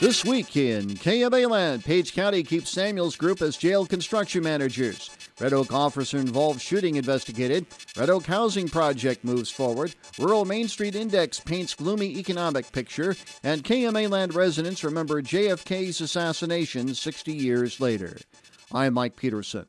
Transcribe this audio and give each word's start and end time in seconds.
This 0.00 0.24
week 0.24 0.56
in 0.56 0.88
KMA 0.88 1.50
Land, 1.50 1.84
Page 1.84 2.14
County 2.14 2.42
keeps 2.42 2.70
Samuels 2.70 3.16
Group 3.16 3.42
as 3.42 3.58
jail 3.58 3.84
construction 3.84 4.42
managers. 4.42 5.10
Red 5.38 5.52
Oak 5.52 5.74
officer 5.74 6.16
involved 6.16 6.62
shooting 6.62 6.96
investigated. 6.96 7.66
Red 7.98 8.08
Oak 8.08 8.24
housing 8.24 8.66
project 8.66 9.24
moves 9.24 9.50
forward. 9.50 9.94
Rural 10.18 10.46
Main 10.46 10.68
Street 10.68 10.94
Index 10.94 11.38
paints 11.38 11.74
gloomy 11.74 12.16
economic 12.16 12.72
picture. 12.72 13.14
And 13.42 13.62
KMA 13.62 14.08
Land 14.08 14.34
residents 14.34 14.82
remember 14.84 15.20
JFK's 15.20 16.00
assassination 16.00 16.94
60 16.94 17.34
years 17.34 17.78
later. 17.78 18.16
I'm 18.72 18.94
Mike 18.94 19.16
Peterson. 19.16 19.66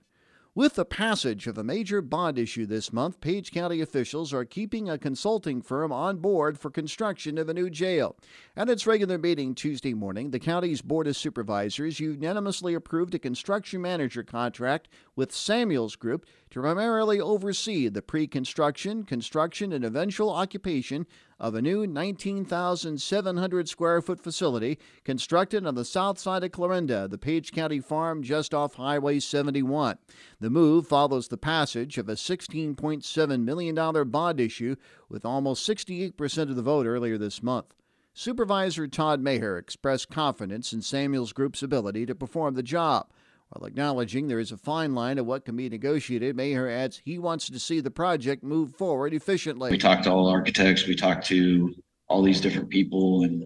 With 0.54 0.73
the 0.73 0.83
passage 0.83 1.47
of 1.47 1.57
a 1.57 1.63
major 1.63 2.02
bond 2.02 2.38
issue 2.38 2.65
this 2.65 2.91
month, 2.91 3.21
Page 3.21 3.54
County 3.54 3.79
officials 3.79 4.33
are 4.33 4.43
keeping 4.43 4.89
a 4.89 4.97
consulting 4.97 5.61
firm 5.61 5.93
on 5.93 6.18
board 6.18 6.59
for 6.59 6.70
construction 6.70 7.38
of 7.38 7.47
a 7.47 7.54
new 7.54 7.70
jail. 7.70 8.18
At 8.57 8.69
its 8.69 8.86
regular 8.86 9.18
meeting 9.18 9.56
Tuesday 9.56 9.93
morning, 9.93 10.32
the 10.32 10.39
county's 10.39 10.82
Board 10.82 11.07
of 11.07 11.15
Supervisors 11.15 12.01
unanimously 12.01 12.73
approved 12.73 13.15
a 13.15 13.19
construction 13.19 13.82
manager 13.82 14.23
contract 14.23 14.89
with 15.15 15.32
Samuels 15.32 15.96
Group 15.96 16.25
to 16.51 16.61
primarily 16.61 17.20
oversee 17.20 17.88
the 17.88 18.01
pre 18.01 18.28
construction, 18.28 19.04
construction, 19.04 19.74
and 19.74 19.84
eventual 19.84 20.29
occupation 20.29 21.06
of 21.39 21.56
a 21.56 21.61
new 21.61 21.87
19,700 21.87 23.70
square 23.70 24.01
foot 24.01 24.20
facility 24.20 24.78
constructed 25.04 25.65
on 25.65 25.75
the 25.75 25.86
south 25.86 26.20
side 26.20 26.43
of 26.43 26.51
Clarinda, 26.51 27.07
the 27.07 27.18
Page 27.18 27.51
County 27.51 27.79
farm 27.79 28.21
just 28.24 28.54
off 28.54 28.75
Highway 28.75 29.20
71. 29.20 29.97
The 30.39 30.50
move 30.50 30.87
follows 30.87 31.28
the 31.28 31.37
passage 31.37 31.98
of 31.98 32.08
a 32.08 32.14
$16.7 32.14 33.44
million 33.44 34.09
bond 34.09 34.39
issue 34.39 34.75
with 35.09 35.25
almost 35.25 35.67
68% 35.67 36.50
of 36.50 36.56
the 36.56 36.62
vote 36.62 36.86
earlier 36.86 37.17
this 37.17 37.42
month. 37.42 37.73
Supervisor 38.14 38.88
Todd 38.88 39.22
Maher 39.22 39.58
expressed 39.58 40.09
confidence 40.09 40.73
in 40.73 40.81
Samuels 40.81 41.32
Group's 41.32 41.64
ability 41.64 42.06
to 42.06 42.14
perform 42.14 42.56
the 42.56 42.64
job. 42.64 43.08
While 43.52 43.68
acknowledging 43.68 44.30
there 44.30 44.40
is 44.40 44.54
a 44.54 44.58
fine 44.58 44.96
line 44.96 45.18
of 45.18 45.26
what 45.26 45.44
can 45.44 45.58
be 45.58 45.68
negotiated, 45.68 46.38
Maher 46.38 46.70
adds 46.70 47.02
he 47.04 47.20
wants 47.20 47.50
to 47.50 47.60
see 47.60 47.82
the 47.82 47.92
project 47.92 48.44
move 48.44 48.74
forward 48.78 49.14
efficiently. 49.14 49.72
We 49.72 49.78
talked 49.78 50.06
to 50.06 50.12
all 50.12 50.28
architects, 50.28 50.88
we 50.88 50.96
talked 50.96 51.26
to 51.28 51.76
all 52.08 52.22
these 52.22 52.40
different 52.40 52.70
people 52.70 53.24
and 53.24 53.46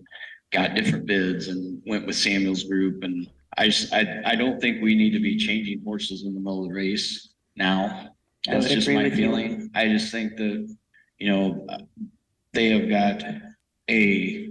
got 0.52 0.76
different 0.76 1.08
bids 1.08 1.48
and 1.48 1.82
went 1.88 2.06
with 2.06 2.16
Samuel's 2.16 2.66
group. 2.66 3.04
And 3.04 3.28
I 3.58 3.70
just, 3.70 3.92
I, 3.92 4.22
I 4.26 4.36
don't 4.36 4.62
think 4.62 4.84
we 4.84 4.94
need 4.94 5.12
to 5.12 5.20
be 5.20 5.38
changing 5.38 5.82
horses 5.84 6.24
in 6.24 6.36
the 6.36 6.40
middle 6.40 6.64
of 6.64 6.70
the 6.70 6.76
race 6.76 7.34
now. 7.56 8.10
That's 8.46 8.70
just 8.70 8.88
my 8.88 9.10
feeling. 9.10 9.72
I 9.74 9.88
just 9.88 10.12
think 10.12 10.38
that, 10.38 10.76
you 11.18 11.32
know, 11.32 11.66
they 12.54 12.70
have 12.70 12.90
got 12.90 13.24
a 13.90 14.50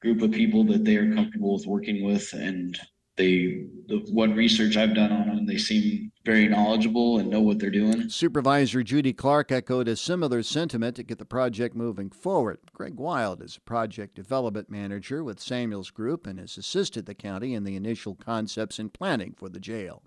group 0.00 0.22
of 0.22 0.32
people 0.32 0.64
that 0.64 0.84
they 0.84 0.96
are 0.96 1.14
comfortable 1.14 1.52
with 1.52 1.66
working 1.66 2.04
with 2.04 2.32
and 2.32 2.78
they 3.16 3.66
the 3.88 3.98
what 4.10 4.34
research 4.34 4.76
I've 4.76 4.94
done 4.94 5.12
on 5.12 5.28
them, 5.28 5.46
they 5.46 5.58
seem 5.58 6.10
very 6.24 6.48
knowledgeable 6.48 7.18
and 7.18 7.28
know 7.28 7.42
what 7.42 7.58
they're 7.58 7.70
doing. 7.70 8.08
Supervisor 8.08 8.82
Judy 8.82 9.12
Clark 9.12 9.52
echoed 9.52 9.88
a 9.88 9.96
similar 9.96 10.42
sentiment 10.42 10.96
to 10.96 11.02
get 11.02 11.18
the 11.18 11.24
project 11.26 11.76
moving 11.76 12.08
forward. 12.10 12.58
Greg 12.72 12.94
Wild 12.94 13.42
is 13.42 13.56
a 13.56 13.60
project 13.60 14.14
development 14.14 14.70
manager 14.70 15.22
with 15.22 15.38
Samuels 15.38 15.90
Group 15.90 16.26
and 16.26 16.38
has 16.40 16.56
assisted 16.56 17.04
the 17.04 17.14
county 17.14 17.52
in 17.52 17.64
the 17.64 17.76
initial 17.76 18.14
concepts 18.14 18.78
and 18.78 18.92
planning 18.92 19.34
for 19.36 19.50
the 19.50 19.60
jail. 19.60 20.02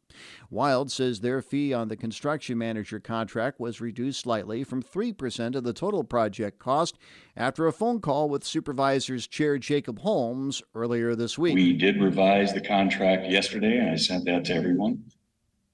Wild 0.49 0.91
says 0.91 1.19
their 1.19 1.41
fee 1.41 1.71
on 1.71 1.88
the 1.88 1.95
construction 1.95 2.57
manager 2.57 2.99
contract 2.99 3.59
was 3.59 3.79
reduced 3.79 4.21
slightly 4.21 4.63
from 4.63 4.81
3% 4.81 5.55
of 5.55 5.63
the 5.63 5.73
total 5.73 6.03
project 6.03 6.57
cost 6.57 6.97
after 7.35 7.67
a 7.67 7.73
phone 7.73 7.99
call 7.99 8.27
with 8.27 8.43
Supervisors 8.43 9.27
Chair 9.27 9.59
Jacob 9.59 9.99
Holmes 9.99 10.63
earlier 10.73 11.15
this 11.15 11.38
week. 11.38 11.53
We 11.53 11.73
did 11.73 12.01
revise 12.01 12.53
the 12.53 12.61
contract 12.61 13.29
yesterday, 13.29 13.77
and 13.77 13.91
I 13.91 13.95
sent 13.97 14.25
that 14.25 14.45
to 14.45 14.55
everyone 14.55 15.03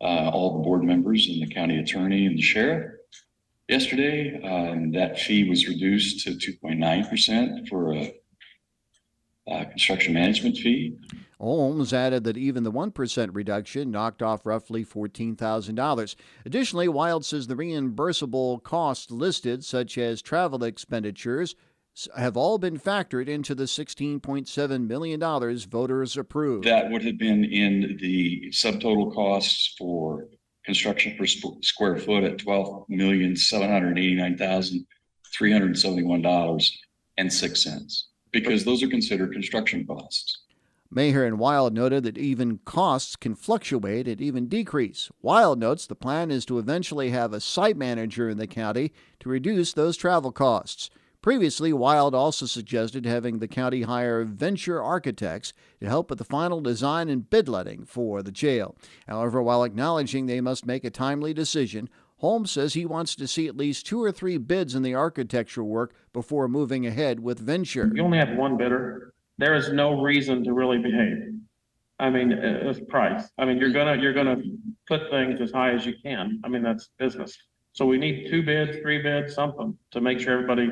uh, 0.04 0.30
all 0.30 0.58
the 0.58 0.64
board 0.64 0.83
members 0.83 1.27
and 1.27 1.42
the 1.42 1.54
county 1.54 1.80
attorney 1.80 2.26
and 2.26 2.38
the 2.38 2.42
sheriff. 2.42 2.92
Yesterday, 3.70 4.42
um, 4.44 4.92
that 4.92 5.17
fee 5.17 5.50
was 5.50 5.67
reduced 5.67 6.26
to 6.26 6.38
two 6.38 6.54
point 6.61 6.80
nine 6.80 7.08
percent 7.08 7.67
for 7.70 7.94
a, 7.94 8.14
a 9.48 9.66
construction 9.66 10.14
management 10.14 10.58
fee. 10.58 10.98
Holmes 11.39 11.94
added 11.94 12.23
that 12.23 12.38
even 12.38 12.64
the 12.64 12.72
1% 12.72 13.30
reduction 13.33 13.92
knocked 13.92 14.22
off 14.23 14.45
roughly 14.45 14.86
$14,000. 14.86 16.16
Additionally, 16.45 16.88
Wild 16.88 17.26
says 17.26 17.48
the 17.48 17.56
reimbursable 17.56 18.64
costs 18.64 19.11
listed, 19.11 19.66
such 19.66 19.98
as 19.98 20.22
travel 20.22 20.64
expenditures, 20.64 21.56
have 22.15 22.36
all 22.36 22.58
been 22.58 22.80
factored 22.80 23.27
into 23.27 23.54
the 23.54 23.65
$16.7 23.65 24.87
million 24.87 25.20
voters 25.70 26.17
approved. 26.17 26.65
That 26.65 26.89
would 26.89 27.04
have 27.04 27.17
been 27.17 27.43
in 27.43 27.98
the 28.02 28.49
subtotal 28.52 29.14
costs 29.14 29.76
for 29.77 30.27
construction 30.65 31.15
per 31.17 31.26
square 31.26 31.98
foot 31.98 32.23
at 32.23 32.39
twelve 32.39 32.86
million, 32.89 33.36
seven 33.36 33.70
hundred 33.70 33.98
eighty-nine 33.99 34.37
thousand, 34.37 34.86
three 35.33 35.52
hundred 35.52 35.77
seventy-one 35.77 36.21
dollars 36.21 36.77
and 37.17 37.32
six 37.32 37.64
cents. 37.64 38.08
Because 38.32 38.64
those 38.64 38.82
are 38.82 38.87
considered 38.87 39.33
construction 39.33 39.86
costs. 39.86 40.39
Maher 40.89 41.26
and 41.26 41.39
Wild 41.39 41.73
noted 41.73 42.03
that 42.03 42.17
even 42.17 42.59
costs 42.65 43.15
can 43.15 43.36
fluctuate 43.36 44.08
and 44.08 44.21
even 44.21 44.48
decrease. 44.48 45.11
Wild 45.21 45.59
notes 45.59 45.87
the 45.87 45.95
plan 45.95 46.30
is 46.32 46.45
to 46.45 46.59
eventually 46.59 47.09
have 47.09 47.33
a 47.33 47.39
site 47.39 47.77
manager 47.77 48.30
in 48.30 48.37
the 48.37 48.48
county 48.48 48.93
to 49.20 49.30
reduce 49.30 49.73
those 49.73 49.98
travel 49.98 50.32
costs. 50.32 50.92
Previously, 51.23 51.72
Wild 51.72 52.14
also 52.14 52.45
suggested 52.45 53.06
having 53.06 53.39
the 53.39 53.48
county 53.48 53.84
hire 53.84 54.26
venture 54.26 54.84
architects 54.84 55.54
to 55.80 55.88
help 55.88 56.10
with 56.10 56.20
the 56.20 56.26
final 56.26 56.60
design 56.60 57.08
and 57.08 57.30
bid 57.30 57.48
letting 57.48 57.86
for 57.86 58.22
the 58.22 58.30
jail. 58.30 58.76
However, 59.08 59.42
while 59.42 59.64
acknowledging 59.64 60.26
they 60.26 60.42
must 60.42 60.66
make 60.66 60.83
a 60.83 60.89
timely 60.89 61.33
decision, 61.33 61.88
Holmes 62.17 62.52
says 62.52 62.73
he 62.73 62.86
wants 62.86 63.16
to 63.16 63.26
see 63.26 63.48
at 63.48 63.56
least 63.56 63.86
two 63.86 64.04
or 64.04 64.12
three 64.12 64.38
bids 64.38 64.76
in 64.76 64.83
the 64.83 64.95
architectural 64.95 65.70
work 65.70 65.95
before 66.12 66.50
moving 66.50 66.86
ahead 66.86 67.22
with 67.22 67.39
venture. 67.39 67.89
You 67.95 68.04
only 68.04 68.17
have 68.17 68.36
one 68.36 68.58
bidder. 68.58 69.14
There 69.38 69.56
is 69.56 69.72
no 69.72 70.02
reason 70.02 70.44
to 70.44 70.52
really 70.52 70.80
behave. 70.80 71.36
I 72.00 72.10
mean, 72.10 72.33
uh, 72.33 72.70
it's 72.70 72.82
price. 72.89 73.30
I 73.38 73.45
mean, 73.45 73.60
you're 73.60 73.72
gonna, 73.72 73.95
you're 73.95 74.12
gonna 74.12 74.42
put 74.89 75.10
things 75.10 75.39
as 75.39 75.54
high 75.54 75.72
as 75.72 75.86
you 75.86 75.94
can. 76.04 76.42
I 76.44 76.50
mean, 76.50 76.64
that's 76.64 76.89
business. 77.00 77.38
So 77.72 77.86
we 77.86 77.98
need 77.98 78.30
two 78.30 78.44
bids, 78.44 78.78
three 78.82 79.02
bids, 79.02 79.33
something 79.33 79.78
to 79.92 80.02
make 80.02 80.20
sure 80.20 80.33
everybody 80.33 80.70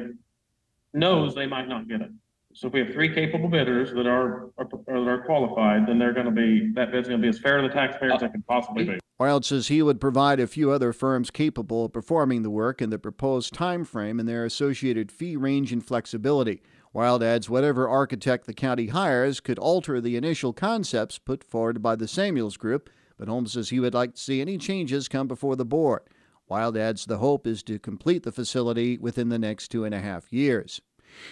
knows 0.93 1.35
they 1.35 1.47
might 1.47 1.67
not 1.67 1.87
get 1.87 2.01
it. 2.01 2.11
So 2.53 2.67
if 2.67 2.73
we 2.73 2.79
have 2.81 2.91
three 2.91 3.13
capable 3.13 3.47
bidders 3.47 3.93
that 3.93 4.05
are, 4.07 4.49
are, 4.57 4.67
that 4.87 5.07
are 5.07 5.23
qualified, 5.25 5.87
then 5.87 5.97
they're 5.97 6.13
gonna 6.13 6.31
be, 6.31 6.71
that 6.73 6.91
bid's 6.91 7.07
gonna 7.07 7.21
be 7.21 7.29
as 7.29 7.39
fair 7.39 7.61
to 7.61 7.67
the 7.67 7.73
taxpayers 7.73 8.13
as 8.15 8.23
it 8.23 8.31
can 8.31 8.43
possibly 8.43 8.83
be. 8.83 8.99
Wild 9.17 9.45
says 9.45 9.67
he 9.67 9.81
would 9.81 10.01
provide 10.01 10.39
a 10.39 10.47
few 10.47 10.71
other 10.71 10.91
firms 10.91 11.31
capable 11.31 11.85
of 11.85 11.93
performing 11.93 12.41
the 12.41 12.49
work 12.49 12.81
in 12.81 12.89
the 12.89 12.97
proposed 12.99 13.53
time 13.53 13.85
frame 13.85 14.19
and 14.19 14.27
their 14.27 14.43
associated 14.45 15.11
fee 15.11 15.37
range 15.37 15.71
and 15.71 15.85
flexibility. 15.85 16.61
Wild 16.91 17.23
adds 17.23 17.49
whatever 17.49 17.87
architect 17.87 18.47
the 18.47 18.53
county 18.53 18.87
hires 18.87 19.39
could 19.39 19.59
alter 19.59 20.01
the 20.01 20.17
initial 20.17 20.51
concepts 20.51 21.19
put 21.19 21.43
forward 21.43 21.81
by 21.81 21.95
the 21.95 22.07
Samuels 22.07 22.57
Group, 22.57 22.89
but 23.17 23.29
Holmes 23.29 23.53
says 23.53 23.69
he 23.69 23.79
would 23.79 23.93
like 23.93 24.15
to 24.15 24.21
see 24.21 24.41
any 24.41 24.57
changes 24.57 25.07
come 25.07 25.27
before 25.27 25.55
the 25.55 25.63
board. 25.63 26.01
Wild 26.51 26.75
adds 26.75 27.05
the 27.05 27.19
hope 27.19 27.47
is 27.47 27.63
to 27.63 27.79
complete 27.79 28.23
the 28.23 28.31
facility 28.33 28.97
within 28.97 29.29
the 29.29 29.39
next 29.39 29.69
two 29.69 29.85
and 29.85 29.95
a 29.95 30.01
half 30.01 30.33
years. 30.33 30.81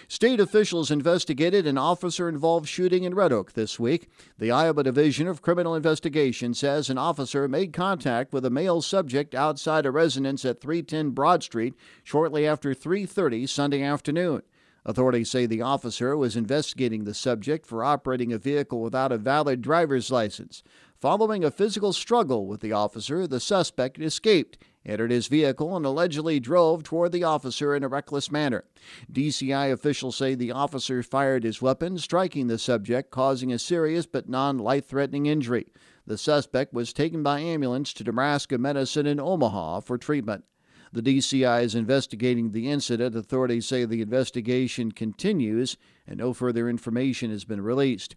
State 0.08 0.40
officials 0.40 0.90
investigated 0.90 1.66
an 1.66 1.76
officer 1.76 2.26
involved 2.26 2.66
shooting 2.66 3.04
in 3.04 3.14
Red 3.14 3.30
Oak 3.30 3.52
this 3.52 3.78
week. 3.78 4.08
The 4.38 4.50
Iowa 4.50 4.82
Division 4.82 5.28
of 5.28 5.42
Criminal 5.42 5.74
Investigation 5.74 6.54
says 6.54 6.88
an 6.88 6.96
officer 6.96 7.46
made 7.48 7.74
contact 7.74 8.32
with 8.32 8.46
a 8.46 8.50
male 8.50 8.80
subject 8.80 9.34
outside 9.34 9.84
a 9.84 9.90
residence 9.90 10.46
at 10.46 10.58
310 10.58 11.10
Broad 11.10 11.42
Street 11.42 11.74
shortly 12.02 12.46
after 12.46 12.72
3:30 12.72 13.46
Sunday 13.46 13.82
afternoon. 13.82 14.40
Authorities 14.86 15.30
say 15.30 15.44
the 15.44 15.60
officer 15.60 16.16
was 16.16 16.34
investigating 16.34 17.04
the 17.04 17.12
subject 17.12 17.66
for 17.66 17.84
operating 17.84 18.32
a 18.32 18.38
vehicle 18.38 18.80
without 18.80 19.12
a 19.12 19.18
valid 19.18 19.60
driver's 19.60 20.10
license. 20.10 20.62
Following 20.98 21.44
a 21.44 21.50
physical 21.50 21.92
struggle 21.92 22.46
with 22.46 22.60
the 22.60 22.72
officer, 22.72 23.26
the 23.26 23.40
suspect 23.40 23.98
escaped 23.98 24.56
entered 24.84 25.10
his 25.10 25.28
vehicle 25.28 25.76
and 25.76 25.84
allegedly 25.84 26.40
drove 26.40 26.82
toward 26.82 27.12
the 27.12 27.24
officer 27.24 27.74
in 27.74 27.84
a 27.84 27.88
reckless 27.88 28.30
manner. 28.30 28.64
DCI 29.12 29.72
officials 29.72 30.16
say 30.16 30.34
the 30.34 30.52
officer 30.52 31.02
fired 31.02 31.44
his 31.44 31.60
weapon, 31.60 31.98
striking 31.98 32.46
the 32.46 32.58
subject, 32.58 33.10
causing 33.10 33.52
a 33.52 33.58
serious 33.58 34.06
but 34.06 34.28
non 34.28 34.58
life 34.58 34.86
threatening 34.86 35.26
injury. 35.26 35.66
The 36.06 36.18
suspect 36.18 36.72
was 36.72 36.92
taken 36.92 37.22
by 37.22 37.40
ambulance 37.40 37.92
to 37.94 38.04
Nebraska 38.04 38.58
Medicine 38.58 39.06
in 39.06 39.20
Omaha 39.20 39.80
for 39.80 39.98
treatment. 39.98 40.44
The 40.92 41.02
DCI 41.02 41.62
is 41.62 41.76
investigating 41.76 42.50
the 42.50 42.68
incident. 42.68 43.14
Authorities 43.14 43.66
say 43.66 43.84
the 43.84 44.02
investigation 44.02 44.90
continues 44.90 45.76
and 46.06 46.18
no 46.18 46.32
further 46.32 46.68
information 46.68 47.30
has 47.30 47.44
been 47.44 47.60
released. 47.60 48.16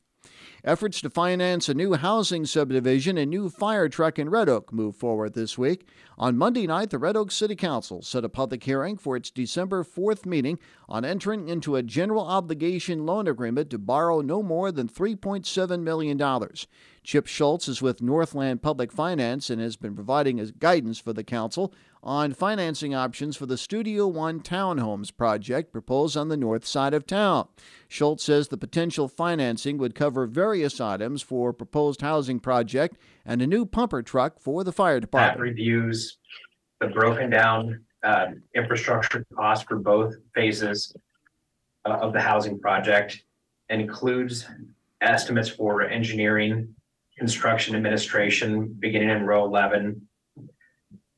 Efforts 0.65 1.01
to 1.01 1.09
finance 1.09 1.67
a 1.67 1.73
new 1.73 1.95
housing 1.95 2.45
subdivision 2.45 3.17
and 3.17 3.29
new 3.29 3.49
fire 3.49 3.89
truck 3.89 4.17
in 4.17 4.29
Red 4.29 4.47
Oak 4.47 4.71
move 4.71 4.95
forward 4.95 5.33
this 5.33 5.57
week. 5.57 5.85
On 6.17 6.37
Monday 6.37 6.65
night, 6.65 6.89
the 6.89 6.97
Red 6.97 7.17
Oak 7.17 7.31
City 7.31 7.53
Council 7.53 8.01
set 8.01 8.23
a 8.23 8.29
public 8.29 8.63
hearing 8.63 8.95
for 8.95 9.17
its 9.17 9.29
December 9.29 9.83
4th 9.83 10.25
meeting 10.25 10.57
on 10.87 11.03
entering 11.03 11.49
into 11.49 11.75
a 11.75 11.83
general 11.83 12.25
obligation 12.25 13.05
loan 13.05 13.27
agreement 13.27 13.71
to 13.71 13.77
borrow 13.77 14.21
no 14.21 14.41
more 14.41 14.71
than 14.71 14.87
$3.7 14.87 15.81
million. 15.81 16.17
Chip 17.03 17.27
Schultz 17.27 17.67
is 17.67 17.81
with 17.81 18.01
Northland 18.01 18.61
Public 18.61 18.91
Finance 18.91 19.49
and 19.49 19.61
has 19.61 19.75
been 19.75 19.93
providing 19.93 20.37
his 20.37 20.51
guidance 20.51 20.99
for 20.99 21.11
the 21.11 21.23
council 21.23 21.73
on 22.01 22.33
financing 22.33 22.95
options 22.95 23.35
for 23.35 23.45
the 23.45 23.57
Studio 23.57 24.07
One 24.07 24.39
Townhomes 24.39 25.15
project 25.15 25.73
proposed 25.73 26.15
on 26.15 26.29
the 26.29 26.37
north 26.37 26.65
side 26.65 26.93
of 26.93 27.05
town. 27.05 27.49
Schultz 27.89 28.23
says 28.23 28.47
the 28.47 28.57
potential 28.57 29.09
financing 29.09 29.77
would 29.77 29.95
cover 29.95 30.25
various 30.25 30.79
items 30.79 31.21
for 31.21 31.51
proposed 31.51 32.01
housing 32.01 32.39
project 32.39 32.97
and 33.25 33.41
a 33.41 33.47
new 33.47 33.65
pumper 33.65 34.01
truck 34.01 34.39
for 34.39 34.63
the 34.63 34.71
fire 34.71 35.01
department. 35.01 35.37
That 35.37 35.41
reviews 35.41 36.17
the 36.79 36.87
broken 36.87 37.29
down 37.29 37.83
uh, 38.03 38.27
infrastructure 38.55 39.25
cost 39.35 39.67
for 39.67 39.77
both 39.77 40.15
phases 40.33 40.95
uh, 41.85 41.97
of 42.01 42.13
the 42.13 42.21
housing 42.21 42.59
project 42.59 43.23
and 43.69 43.81
includes 43.81 44.47
estimates 45.01 45.49
for 45.49 45.81
engineering, 45.83 46.73
construction 47.17 47.75
administration, 47.75 48.75
beginning 48.79 49.09
in 49.09 49.25
row 49.25 49.45
eleven. 49.45 50.07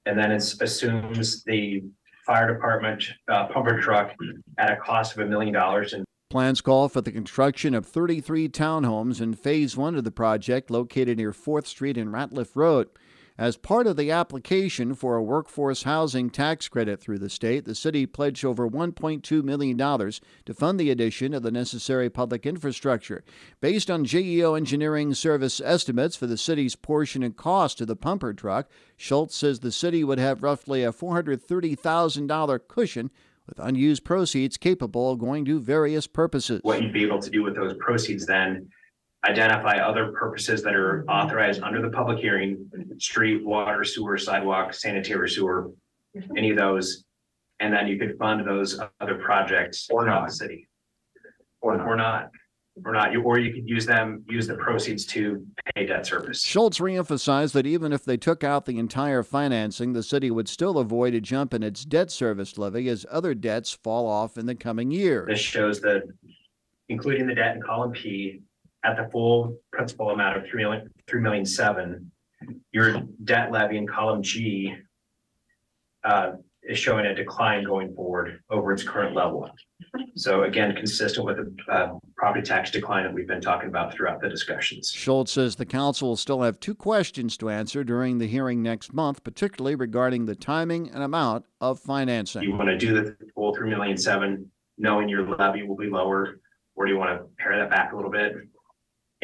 And 0.06 0.19
then 0.19 0.31
it 0.31 0.56
assumes 0.62 1.44
the 1.44 1.83
fire 2.25 2.53
department 2.53 3.03
uh, 3.27 3.47
pumper 3.47 3.80
truck 3.80 4.13
at 4.57 4.71
a 4.71 4.75
cost 4.75 5.13
of 5.13 5.19
a 5.19 5.25
million 5.25 5.53
dollars 5.53 5.94
and 5.94 6.06
Plans 6.31 6.59
call 6.59 6.89
for 6.89 7.01
the 7.01 7.12
construction 7.12 7.75
of 7.75 7.86
33 7.86 8.50
townhomes 8.50 9.21
in 9.21 9.36
Phase 9.36 9.77
1 9.77 9.95
of 9.95 10.03
the 10.03 10.12
project 10.12 10.71
located 10.71 11.18
near 11.18 11.31
4th 11.31 11.68
Street 11.68 11.97
and 11.97 12.09
Ratliff 12.09 12.56
Road. 12.56 12.89
As 13.37 13.57
part 13.57 13.85
of 13.85 13.97
the 13.97 14.11
application 14.11 14.95
for 14.95 15.17
a 15.17 15.23
workforce 15.23 15.83
housing 15.83 16.29
tax 16.29 16.69
credit 16.69 17.01
through 17.01 17.19
the 17.19 17.29
state, 17.29 17.65
the 17.65 17.75
city 17.75 18.05
pledged 18.05 18.45
over 18.45 18.69
$1.2 18.69 19.43
million 19.43 19.77
to 19.77 20.53
fund 20.53 20.79
the 20.79 20.89
addition 20.89 21.33
of 21.33 21.43
the 21.43 21.51
necessary 21.51 22.09
public 22.09 22.45
infrastructure. 22.45 23.25
Based 23.59 23.91
on 23.91 24.05
JEO 24.05 24.55
Engineering 24.55 25.13
Service 25.13 25.59
estimates 25.59 26.15
for 26.15 26.27
the 26.27 26.37
city's 26.37 26.77
portion 26.77 27.23
and 27.23 27.35
cost 27.35 27.81
of 27.81 27.87
the 27.87 27.97
pumper 27.97 28.33
truck, 28.33 28.69
Schultz 28.95 29.35
says 29.35 29.59
the 29.59 29.71
city 29.71 30.01
would 30.05 30.19
have 30.19 30.41
roughly 30.41 30.85
a 30.85 30.93
$430,000 30.93 32.59
cushion 32.69 33.11
with 33.47 33.59
unused 33.59 34.05
proceeds 34.05 34.55
capable 34.55 35.11
of 35.11 35.19
going 35.19 35.43
to 35.43 35.59
various 35.59 36.07
purposes. 36.07 36.61
what 36.63 36.81
you'd 36.81 36.93
be 36.93 37.03
able 37.03 37.19
to 37.19 37.29
do 37.29 37.43
with 37.43 37.55
those 37.55 37.75
proceeds 37.79 38.25
then. 38.25 38.69
Identify 39.27 39.77
other 39.77 40.12
purposes 40.12 40.62
that 40.63 40.75
are 40.75 41.04
authorized 41.10 41.62
under 41.63 41.81
the 41.81 41.89
public 41.89 42.19
hearing, 42.19 42.69
street, 43.00 43.44
water, 43.44 43.83
sewer, 43.83 44.18
sidewalk, 44.18 44.74
sanitary 44.74 45.30
sewer, 45.30 45.72
mhm. 46.16 46.38
any 46.38 46.51
of 46.51 46.57
those. 46.57 47.06
And 47.60 47.74
then 47.74 47.88
you 47.88 47.98
could 47.98 48.18
fund 48.19 48.45
those 48.48 48.80
other 49.00 49.16
projects. 49.16 49.88
Or 49.89 50.04
throughout 50.04 50.22
not. 50.22 50.30
the 50.30 50.36
City. 50.36 50.68
Or, 51.62 51.81
or 51.81 51.95
not, 51.95 52.30
or 52.83 52.92
not, 52.92 53.13
You 53.13 53.24
or 53.24 53.39
you 53.39 53.54
could 53.54 53.68
use 53.68 53.86
them, 53.86 54.24
use 54.30 54.45
the 54.45 54.56
proceeds 54.56 55.06
to 55.07 55.44
pay 55.74 55.86
debt 55.88 56.06
service. 56.06 56.44
Schultz 56.44 56.80
reemphasized 56.80 57.54
that 57.54 57.66
even 57.66 57.94
if 57.94 58.04
they 58.06 58.18
took 58.18 58.44
out 58.44 58.66
the 58.66 58.78
entire 58.78 59.24
financing, 59.24 59.94
the 59.94 60.04
city 60.04 60.30
would 60.30 60.50
still 60.50 60.78
avoid 60.78 61.16
a 61.16 61.21
jump 61.21 61.54
in 61.54 61.63
its 61.63 61.86
debt 61.86 62.12
service 62.12 62.57
levy 62.57 62.89
as 62.89 63.06
other 63.10 63.33
debts 63.33 63.71
fall 63.71 64.06
off 64.07 64.38
in 64.38 64.45
the 64.45 64.54
coming 64.56 64.92
year. 64.92 65.25
This 65.28 65.39
shows 65.39 65.80
that, 65.81 66.04
including 66.89 67.25
the 67.25 67.33
debt 67.33 67.56
in 67.56 67.62
column 67.62 67.94
P, 67.94 68.42
at 68.85 68.95
the 68.95 69.09
full 69.11 69.57
principal 69.71 70.11
amount 70.11 70.37
of 70.37 70.45
three 70.47 70.63
million, 70.63 70.89
three 71.07 71.21
million 71.21 71.45
seven. 71.45 72.11
Your 72.71 73.01
debt 73.23 73.51
levy 73.51 73.77
in 73.77 73.87
column 73.87 74.21
G. 74.21 74.73
Uh, 76.03 76.33
is 76.67 76.79
showing 76.79 77.05
a 77.05 77.13
decline 77.13 77.63
going 77.63 77.93
forward 77.93 78.39
over 78.49 78.71
its 78.71 78.81
current 78.81 79.15
level. 79.15 79.47
So 80.15 80.43
again, 80.43 80.75
consistent 80.75 81.25
with 81.25 81.37
the, 81.37 81.55
uh, 81.71 81.93
property 82.17 82.41
tax 82.41 82.71
decline 82.71 83.03
that 83.03 83.13
we've 83.13 83.27
been 83.27 83.41
talking 83.41 83.69
about 83.69 83.93
throughout 83.93 84.19
the 84.19 84.29
discussions. 84.29 84.91
Schultz 84.91 85.31
says 85.31 85.55
the 85.55 85.65
council 85.65 86.09
will 86.09 86.15
still 86.15 86.41
have 86.41 86.59
two 86.59 86.73
questions 86.73 87.37
to 87.37 87.51
answer 87.51 87.83
during 87.83 88.17
the 88.17 88.25
hearing 88.25 88.63
next 88.63 88.93
month, 88.93 89.23
particularly 89.23 89.75
regarding 89.75 90.25
the 90.25 90.35
timing 90.35 90.89
and 90.89 91.03
amount 91.03 91.45
of 91.61 91.77
Do 91.81 91.85
financing. 91.85 92.41
you 92.41 92.55
want 92.55 92.69
to 92.69 92.77
do 92.77 92.95
the 92.95 93.15
full 93.35 93.55
three 93.55 93.69
million 93.69 93.95
seven, 93.95 94.49
knowing 94.79 95.07
your 95.07 95.37
levy 95.37 95.61
will 95.63 95.77
be 95.77 95.87
lower? 95.89 96.39
Or 96.75 96.85
do 96.87 96.91
you 96.91 96.97
want 96.97 97.19
to 97.19 97.27
pare 97.37 97.57
that 97.59 97.69
back 97.69 97.93
a 97.93 97.95
little 97.95 98.11
bit? 98.11 98.33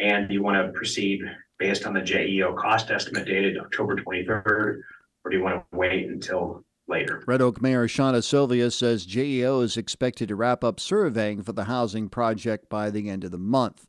And 0.02 0.26
do 0.26 0.34
you 0.34 0.42
want 0.42 0.66
to 0.66 0.72
proceed 0.72 1.20
based 1.58 1.86
on 1.86 1.94
the 1.94 2.00
JEO 2.00 2.56
cost 2.56 2.90
estimate 2.90 3.24
dated 3.24 3.56
October 3.56 3.94
twenty-third? 3.94 4.82
Or 5.24 5.30
do 5.30 5.36
you 5.36 5.44
want 5.44 5.64
to 5.70 5.78
wait 5.78 6.08
until 6.08 6.64
later? 6.88 7.22
Red 7.26 7.40
Oak 7.40 7.62
Mayor 7.62 7.86
Shawna 7.86 8.18
Silvius 8.18 8.72
says 8.72 9.06
JEO 9.06 9.62
is 9.62 9.76
expected 9.76 10.28
to 10.28 10.34
wrap 10.34 10.64
up 10.64 10.80
surveying 10.80 11.44
for 11.44 11.52
the 11.52 11.64
housing 11.64 12.08
project 12.08 12.68
by 12.68 12.90
the 12.90 13.08
end 13.08 13.22
of 13.22 13.30
the 13.30 13.38
month. 13.38 13.86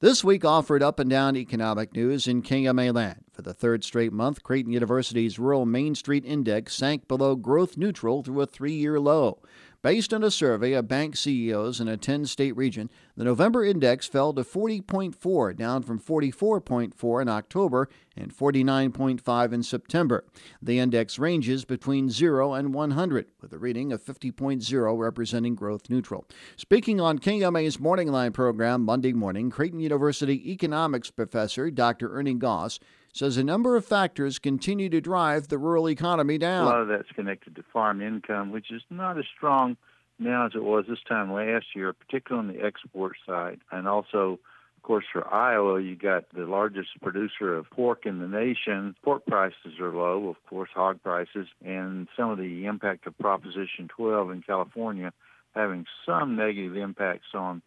This 0.00 0.24
week 0.24 0.44
offered 0.44 0.82
up 0.82 0.98
and 0.98 1.08
down 1.08 1.36
economic 1.36 1.94
news 1.94 2.26
in 2.26 2.42
KMA 2.42 2.92
land. 2.92 3.22
For 3.32 3.42
the 3.42 3.54
third 3.54 3.84
straight 3.84 4.12
month, 4.12 4.42
Creighton 4.42 4.72
University's 4.72 5.38
Rural 5.38 5.64
Main 5.64 5.94
Street 5.94 6.24
Index 6.26 6.74
sank 6.74 7.06
below 7.06 7.36
growth 7.36 7.76
neutral 7.76 8.24
to 8.24 8.42
a 8.42 8.46
three 8.46 8.72
year 8.72 8.98
low. 8.98 9.38
Based 9.82 10.14
on 10.14 10.22
a 10.22 10.30
survey 10.30 10.74
of 10.74 10.86
bank 10.86 11.16
CEOs 11.16 11.80
in 11.80 11.88
a 11.88 11.96
10 11.96 12.26
state 12.26 12.56
region, 12.56 12.88
the 13.16 13.24
November 13.24 13.64
index 13.64 14.06
fell 14.06 14.32
to 14.32 14.44
40.4, 14.44 15.56
down 15.56 15.82
from 15.82 15.98
44.4 15.98 17.22
in 17.22 17.28
October 17.28 17.88
and 18.16 18.32
49.5 18.32 19.52
in 19.52 19.62
September. 19.64 20.24
The 20.62 20.78
index 20.78 21.18
ranges 21.18 21.64
between 21.64 22.10
0 22.10 22.52
and 22.52 22.72
100, 22.72 23.26
with 23.40 23.52
a 23.52 23.58
reading 23.58 23.92
of 23.92 24.04
50.0 24.04 24.98
representing 24.98 25.56
growth 25.56 25.90
neutral. 25.90 26.28
Speaking 26.56 27.00
on 27.00 27.18
KMA's 27.18 27.80
Morning 27.80 28.06
Line 28.06 28.30
program 28.30 28.84
Monday 28.84 29.12
morning, 29.12 29.50
Creighton 29.50 29.80
University 29.80 30.52
economics 30.52 31.10
professor 31.10 31.72
Dr. 31.72 32.16
Ernie 32.16 32.34
Goss 32.34 32.78
says 33.12 33.36
a 33.36 33.44
number 33.44 33.76
of 33.76 33.84
factors 33.84 34.38
continue 34.38 34.88
to 34.88 35.00
drive 35.00 35.48
the 35.48 35.58
rural 35.58 35.88
economy 35.88 36.38
down. 36.38 36.64
A 36.64 36.70
lot 36.70 36.80
of 36.80 36.88
that's 36.88 37.10
connected 37.14 37.54
to 37.56 37.62
farm 37.72 38.00
income, 38.00 38.50
which 38.50 38.70
is 38.70 38.82
not 38.90 39.18
as 39.18 39.24
strong 39.36 39.76
now 40.18 40.46
as 40.46 40.52
it 40.54 40.62
was 40.62 40.86
this 40.88 41.02
time 41.08 41.32
last 41.32 41.66
year, 41.74 41.92
particularly 41.92 42.48
on 42.48 42.54
the 42.54 42.64
export 42.64 43.16
side. 43.26 43.60
And 43.70 43.86
also, 43.86 44.38
of 44.76 44.82
course, 44.82 45.04
for 45.12 45.32
Iowa, 45.32 45.80
you 45.80 45.94
got 45.94 46.24
the 46.34 46.46
largest 46.46 46.88
producer 47.02 47.54
of 47.54 47.68
pork 47.70 48.06
in 48.06 48.18
the 48.18 48.28
nation. 48.28 48.94
Pork 49.02 49.26
prices 49.26 49.78
are 49.80 49.92
low, 49.92 50.28
of 50.28 50.36
course, 50.48 50.70
hog 50.74 51.02
prices, 51.02 51.48
and 51.64 52.08
some 52.16 52.30
of 52.30 52.38
the 52.38 52.66
impact 52.66 53.06
of 53.06 53.18
Proposition 53.18 53.88
12 53.88 54.30
in 54.30 54.42
California 54.42 55.12
having 55.54 55.84
some 56.06 56.34
negative 56.34 56.76
impacts 56.76 57.34
on 57.34 57.62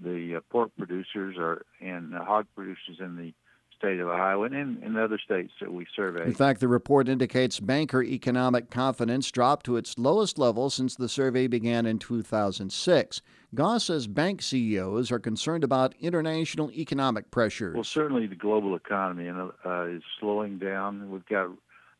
the 0.00 0.36
uh, 0.36 0.40
pork 0.50 0.70
producers 0.76 1.36
or 1.38 1.62
and 1.80 2.14
uh, 2.14 2.24
hog 2.24 2.46
producers 2.54 2.98
in 3.00 3.16
the 3.16 3.32
state 3.78 4.00
of 4.00 4.08
Iowa 4.08 4.46
and 4.46 4.54
in, 4.54 4.82
in 4.82 4.96
other 4.96 5.18
states 5.18 5.52
that 5.60 5.72
we 5.72 5.86
survey. 5.94 6.24
In 6.24 6.34
fact, 6.34 6.60
the 6.60 6.68
report 6.68 7.08
indicates 7.08 7.60
banker 7.60 8.02
economic 8.02 8.70
confidence 8.70 9.30
dropped 9.30 9.64
to 9.66 9.76
its 9.76 9.96
lowest 9.96 10.38
level 10.38 10.68
since 10.68 10.96
the 10.96 11.08
survey 11.08 11.46
began 11.46 11.86
in 11.86 11.98
2006. 11.98 13.22
Goss 13.54 13.84
says 13.84 14.06
bank 14.06 14.42
CEOs 14.42 15.10
are 15.10 15.18
concerned 15.18 15.64
about 15.64 15.94
international 16.00 16.70
economic 16.72 17.30
pressures. 17.30 17.74
Well, 17.74 17.84
certainly 17.84 18.26
the 18.26 18.34
global 18.34 18.74
economy 18.74 19.30
uh, 19.30 19.82
is 19.84 20.02
slowing 20.20 20.58
down. 20.58 21.10
We've 21.10 21.26
got 21.26 21.50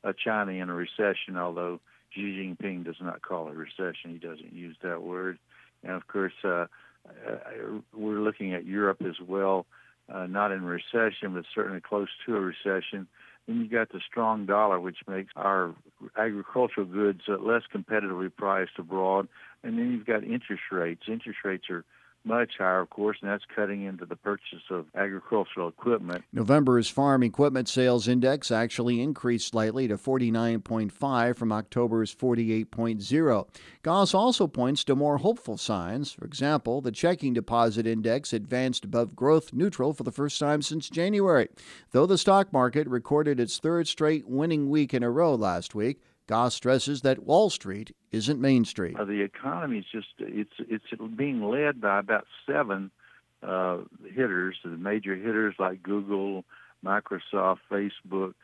uh, 0.05 0.13
China 0.13 0.53
in 0.53 0.69
a 0.69 0.75
recession, 0.75 1.37
although 1.37 1.81
Xi 2.11 2.21
Jinping 2.21 2.85
does 2.85 2.97
not 3.01 3.23
call 3.23 3.49
it 3.49 3.55
a 3.55 3.57
recession. 3.57 4.11
He 4.11 4.19
doesn't 4.19 4.53
use 4.53 4.77
that 4.83 5.03
word. 5.03 5.39
And 5.83 5.93
of 5.93 6.07
course, 6.09 6.35
uh, 6.45 6.67
uh, 7.27 7.39
we're 7.95 8.21
looking 8.21 8.53
at 8.53 8.67
Europe 8.67 9.03
as 9.07 9.21
well, 9.27 9.65
uh, 10.13 10.27
not 10.27 10.53
in 10.53 10.63
recession, 10.63 11.35
but 11.35 11.45
certainly 11.55 11.81
close 11.81 12.09
to 12.27 12.37
a 12.37 12.41
recession. 12.41 13.07
Then 13.47 13.61
you've 13.61 13.71
got 13.71 13.91
the 13.91 14.01
strong 14.07 14.47
dollar, 14.47 14.79
which 14.79 14.99
makes 15.07 15.33
our 15.37 15.75
agricultural 16.17 16.87
goods 16.87 17.23
uh, 17.29 17.39
less 17.39 17.63
competitively 17.75 18.31
priced 18.35 18.79
abroad. 18.79 19.29
And 19.63 19.79
then 19.79 19.91
you've 19.93 20.07
got 20.07 20.23
interest 20.23 20.63
rates. 20.71 21.03
Interest 21.09 21.39
rates 21.45 21.71
are 21.71 21.85
much 22.29 22.53
higher, 22.59 22.81
of 22.81 22.91
course, 22.91 23.17
and 23.21 23.31
that's 23.31 23.45
cutting 23.57 23.83
into 23.85 24.07
the 24.07 24.15
purchase 24.15 24.63
of 24.71 24.87
agricultural 24.95 25.69
equipment. 25.69 26.25
November's 26.33 26.89
farm 26.89 27.23
equipment 27.23 27.69
sales 27.69 28.07
index 28.07 28.53
actually 28.53 29.01
increased 29.01 29.49
slightly 29.49 29.89
to 29.89 29.97
49.5 29.97 31.37
from 31.37 31.51
October's 31.51 32.15
48.0. 32.15 33.49
Goss 33.83 34.15
also 34.15 34.47
points 34.47 34.85
to 34.85 34.95
more 34.95 35.19
hopeful 35.19 35.57
signs. 35.57 36.13
For 36.13 36.25
example, 36.25 36.81
the 36.81 36.93
checking 36.93 37.33
deposit 37.33 37.87
index 37.87 38.33
advanced 38.33 38.85
above 38.85 39.17
growth 39.17 39.53
neutral 39.53 39.93
for 39.93 40.03
the 40.05 40.13
first 40.13 40.39
time 40.39 40.63
since 40.63 40.91
January. 40.91 41.49
Though 41.93 42.07
the 42.07 42.19
stock 42.19 42.53
market 42.53 42.87
recorded 42.87 43.41
its 43.41 43.59
third 43.59 43.89
straight 43.89 44.29
winning 44.29 44.69
week 44.69 44.93
in 44.93 45.03
a 45.03 45.11
row 45.11 45.35
last 45.35 45.75
week, 45.75 46.03
Goss 46.29 46.55
stresses 46.55 47.01
that 47.03 47.25
Wall 47.25 47.49
Street 47.49 47.97
isn't 48.13 48.39
Main 48.39 48.67
Street. 48.67 48.97
Uh, 49.01 49.07
the 49.07 49.23
economy 49.23 49.79
is 49.79 49.87
just 49.91 50.09
it's 50.19 50.53
it's 50.59 50.85
being 51.17 51.43
led 51.43 51.81
by 51.81 51.99
about 51.99 52.27
seven 52.47 52.91
uh, 53.43 53.79
hitters, 54.15 54.57
the 54.63 54.71
major 54.71 55.17
hitters 55.17 55.55
like 55.59 55.83
Google, 55.83 56.45
Microsoft, 56.85 57.61
Facebook, 57.71 58.35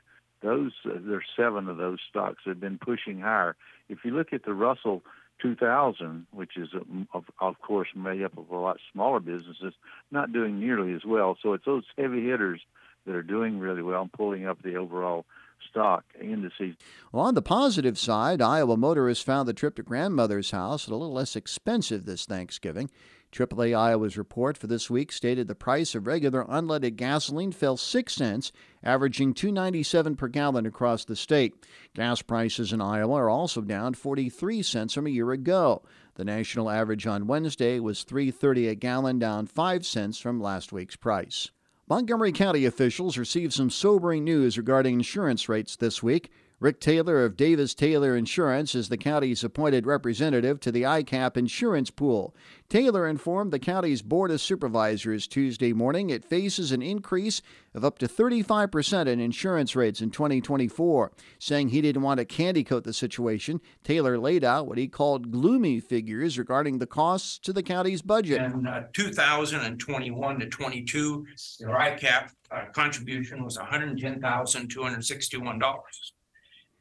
those 0.43 0.73
uh, 0.87 0.95
there's 0.99 1.27
seven 1.37 1.69
of 1.69 1.77
those 1.77 1.99
stocks 2.09 2.39
that 2.47 2.53
have 2.53 2.61
been 2.61 2.79
pushing 2.79 3.21
higher. 3.21 3.55
If 3.91 3.99
you 4.03 4.13
look 4.13 4.33
at 4.33 4.47
the 4.47 4.55
Russell 4.55 5.03
2000, 5.43 6.27
which 6.33 6.57
is 6.57 6.71
um, 6.75 7.07
of, 7.13 7.25
of 7.39 7.61
course 7.61 7.89
made 7.95 8.23
up 8.23 8.39
of 8.39 8.49
a 8.51 8.57
lot 8.57 8.79
smaller 8.95 9.21
businesses, 9.21 9.75
not 10.11 10.33
doing 10.33 10.59
nearly 10.59 10.95
as 10.95 11.05
well. 11.05 11.37
So 11.43 11.53
it's 11.53 11.67
those 11.67 11.85
heavy 11.99 12.25
hitters 12.25 12.63
that 13.05 13.15
are 13.15 13.23
doing 13.23 13.59
really 13.59 13.83
well 13.83 14.01
and 14.01 14.13
pulling 14.13 14.47
up 14.47 14.63
the 14.63 14.77
overall 14.77 15.27
stock 15.69 16.05
indices. 16.21 16.77
Well, 17.13 17.25
on 17.25 17.35
the 17.35 17.43
positive 17.43 17.99
side, 17.99 18.41
Iowa 18.41 18.77
motorists 18.77 19.25
found 19.25 19.49
the 19.49 19.55
trip 19.55 19.77
to 19.77 19.83
grandmother's 19.83 20.51
house 20.51 20.87
a 20.87 20.91
little 20.91 21.13
less 21.13 21.37
expensive 21.37 22.05
this 22.05 22.27
Thanksgiving. 22.27 22.91
AAA 23.35 23.77
Iowa's 23.77 24.17
report 24.17 24.57
for 24.57 24.69
this 24.69 24.89
week 24.89 25.11
stated 25.11 25.49
the 25.49 25.57
price 25.57 25.97
of 25.97 26.07
regular 26.07 26.45
unleaded 26.45 26.95
gasoline 26.95 27.51
fell 27.51 27.77
6 27.77 28.15
cents, 28.15 28.53
averaging 28.85 29.35
2.97 29.35 30.17
per 30.17 30.29
gallon 30.29 30.67
across 30.67 31.05
the 31.05 31.17
state. 31.17 31.55
Gas 31.95 32.23
prices 32.23 32.73
in 32.73 32.81
Iowa 32.81 33.15
are 33.15 33.29
also 33.29 33.61
down 33.61 33.95
43 33.95 34.63
cents 34.63 34.95
from 34.95 35.09
a 35.09 35.11
year 35.11 35.33
ago. 35.33 35.83
The 36.15 36.25
national 36.25 36.71
average 36.71 37.09
on 37.09 37.27
Wednesday 37.27 37.81
was 37.81 38.05
3.30 38.05 38.71
a 38.71 38.75
gallon, 38.77 39.19
down 39.19 39.47
5 39.47 39.85
cents 39.85 40.19
from 40.19 40.41
last 40.41 40.73
week's 40.73 40.97
price. 40.97 41.51
Montgomery 41.87 42.33
County 42.33 42.65
officials 42.65 43.19
received 43.19 43.53
some 43.53 43.69
sobering 43.69 44.25
news 44.25 44.57
regarding 44.57 44.95
insurance 44.95 45.51
rates 45.51 45.77
this 45.77 46.03
week. 46.03 46.31
Rick 46.61 46.79
Taylor 46.81 47.25
of 47.25 47.37
Davis 47.37 47.75
Taylor 47.75 48.17
Insurance 48.17 48.77
is 48.77 48.89
the 48.89 48.97
county's 48.97 49.43
appointed 49.43 49.87
representative 49.87 50.61
to 50.61 50.71
the 50.71 50.83
ICAP 50.83 51.37
insurance 51.37 51.91
pool. 51.91 52.33
Taylor 52.69 53.09
informed 53.09 53.53
the 53.53 53.59
county's 53.59 54.03
Board 54.03 54.31
of 54.31 54.41
Supervisors 54.41 55.27
Tuesday 55.27 55.73
morning 55.73 56.11
it 56.11 56.25
faces 56.25 56.71
an 56.71 56.81
increase 56.81 57.43
of 57.75 57.85
up 57.85 57.99
to 57.99 58.07
35% 58.07 59.09
in 59.09 59.19
insurance 59.19 59.75
rates 59.75 60.01
in 60.01 60.11
2024. 60.11 61.11
Saying 61.41 61.71
he 61.71 61.81
didn't 61.81 62.03
want 62.03 62.19
to 62.19 62.25
candy 62.25 62.63
coat 62.63 62.85
the 62.85 62.93
situation, 62.93 63.61
Taylor 63.83 64.17
laid 64.17 64.45
out 64.45 64.69
what 64.69 64.79
he 64.79 64.87
called 64.87 65.33
gloomy 65.33 65.81
figures 65.81 66.39
regarding 66.39 66.79
the 66.79 66.87
costs 66.87 67.37
to 67.41 67.53
the 67.53 67.65
county's 67.65 68.01
budget. 68.01 68.41
In 68.41 68.65
uh, 68.67 68.87
2021 68.93 70.39
to 70.39 70.49
22, 70.49 71.27
the 71.59 71.67
ICAP 71.67 72.31
uh, 72.53 72.67
contribution 72.73 73.43
was 73.43 73.59
$110,261. 73.59 76.14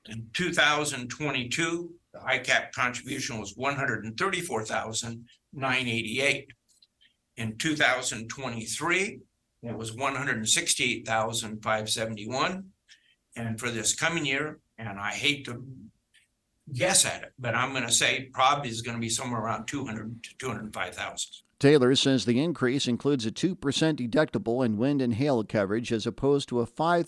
In 0.10 0.28
2022, 0.34 1.94
the 2.12 2.20
ICAP 2.20 2.74
contribution 2.74 3.40
was 3.40 3.54
134,988. 3.56 6.52
In 7.38 7.58
2023, 7.58 9.20
it 9.64 9.78
was 9.78 9.96
168,571. 9.96 12.66
And 13.36 13.60
for 13.60 13.72
this 13.72 13.96
coming 13.96 14.26
year, 14.26 14.60
and 14.78 15.00
I 15.00 15.12
hate 15.12 15.46
to 15.46 15.66
guess 16.72 17.06
at 17.06 17.24
it, 17.24 17.34
but 17.40 17.56
I'm 17.56 17.72
going 17.72 17.86
to 17.86 17.92
say 17.92 18.30
probably 18.34 18.70
is 18.70 18.82
going 18.82 18.98
to 18.98 19.02
be 19.02 19.10
somewhere 19.10 19.42
around 19.42 19.68
200 19.68 20.24
to 20.24 20.30
205,000. 20.38 21.32
Taylor 21.64 21.96
says 21.96 22.26
the 22.26 22.42
increase 22.42 22.90
includes 22.90 23.26
a 23.26 23.32
2% 23.32 23.56
deductible 23.56 24.66
in 24.66 24.76
wind 24.76 25.02
and 25.02 25.14
hail 25.14 25.46
coverage 25.46 25.94
as 25.94 26.06
opposed 26.06 26.50
to 26.50 26.60
a 26.60 26.68
$5,000 26.68 27.08